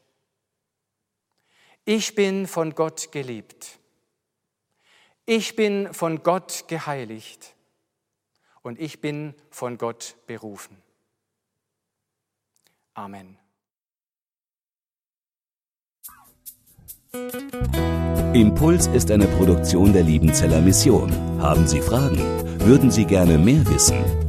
Ich 1.92 2.14
bin 2.14 2.46
von 2.46 2.76
Gott 2.76 3.12
geliebt. 3.12 3.80
Ich 5.26 5.56
bin 5.56 5.92
von 5.92 6.22
Gott 6.22 6.66
geheiligt. 6.68 7.56
Und 8.62 8.80
ich 8.80 9.02
bin 9.02 9.34
von 9.50 9.80
Gott 9.80 10.16
berufen. 10.28 10.78
Amen. 12.94 13.40
Impuls 18.34 18.86
ist 18.86 19.10
eine 19.10 19.26
Produktion 19.26 19.92
der 19.92 20.04
Liebenzeller 20.04 20.62
Mission. 20.62 21.12
Haben 21.42 21.66
Sie 21.66 21.82
Fragen? 21.82 22.20
Würden 22.68 22.92
Sie 22.92 23.06
gerne 23.06 23.40
mehr 23.40 23.66
wissen? 23.66 24.29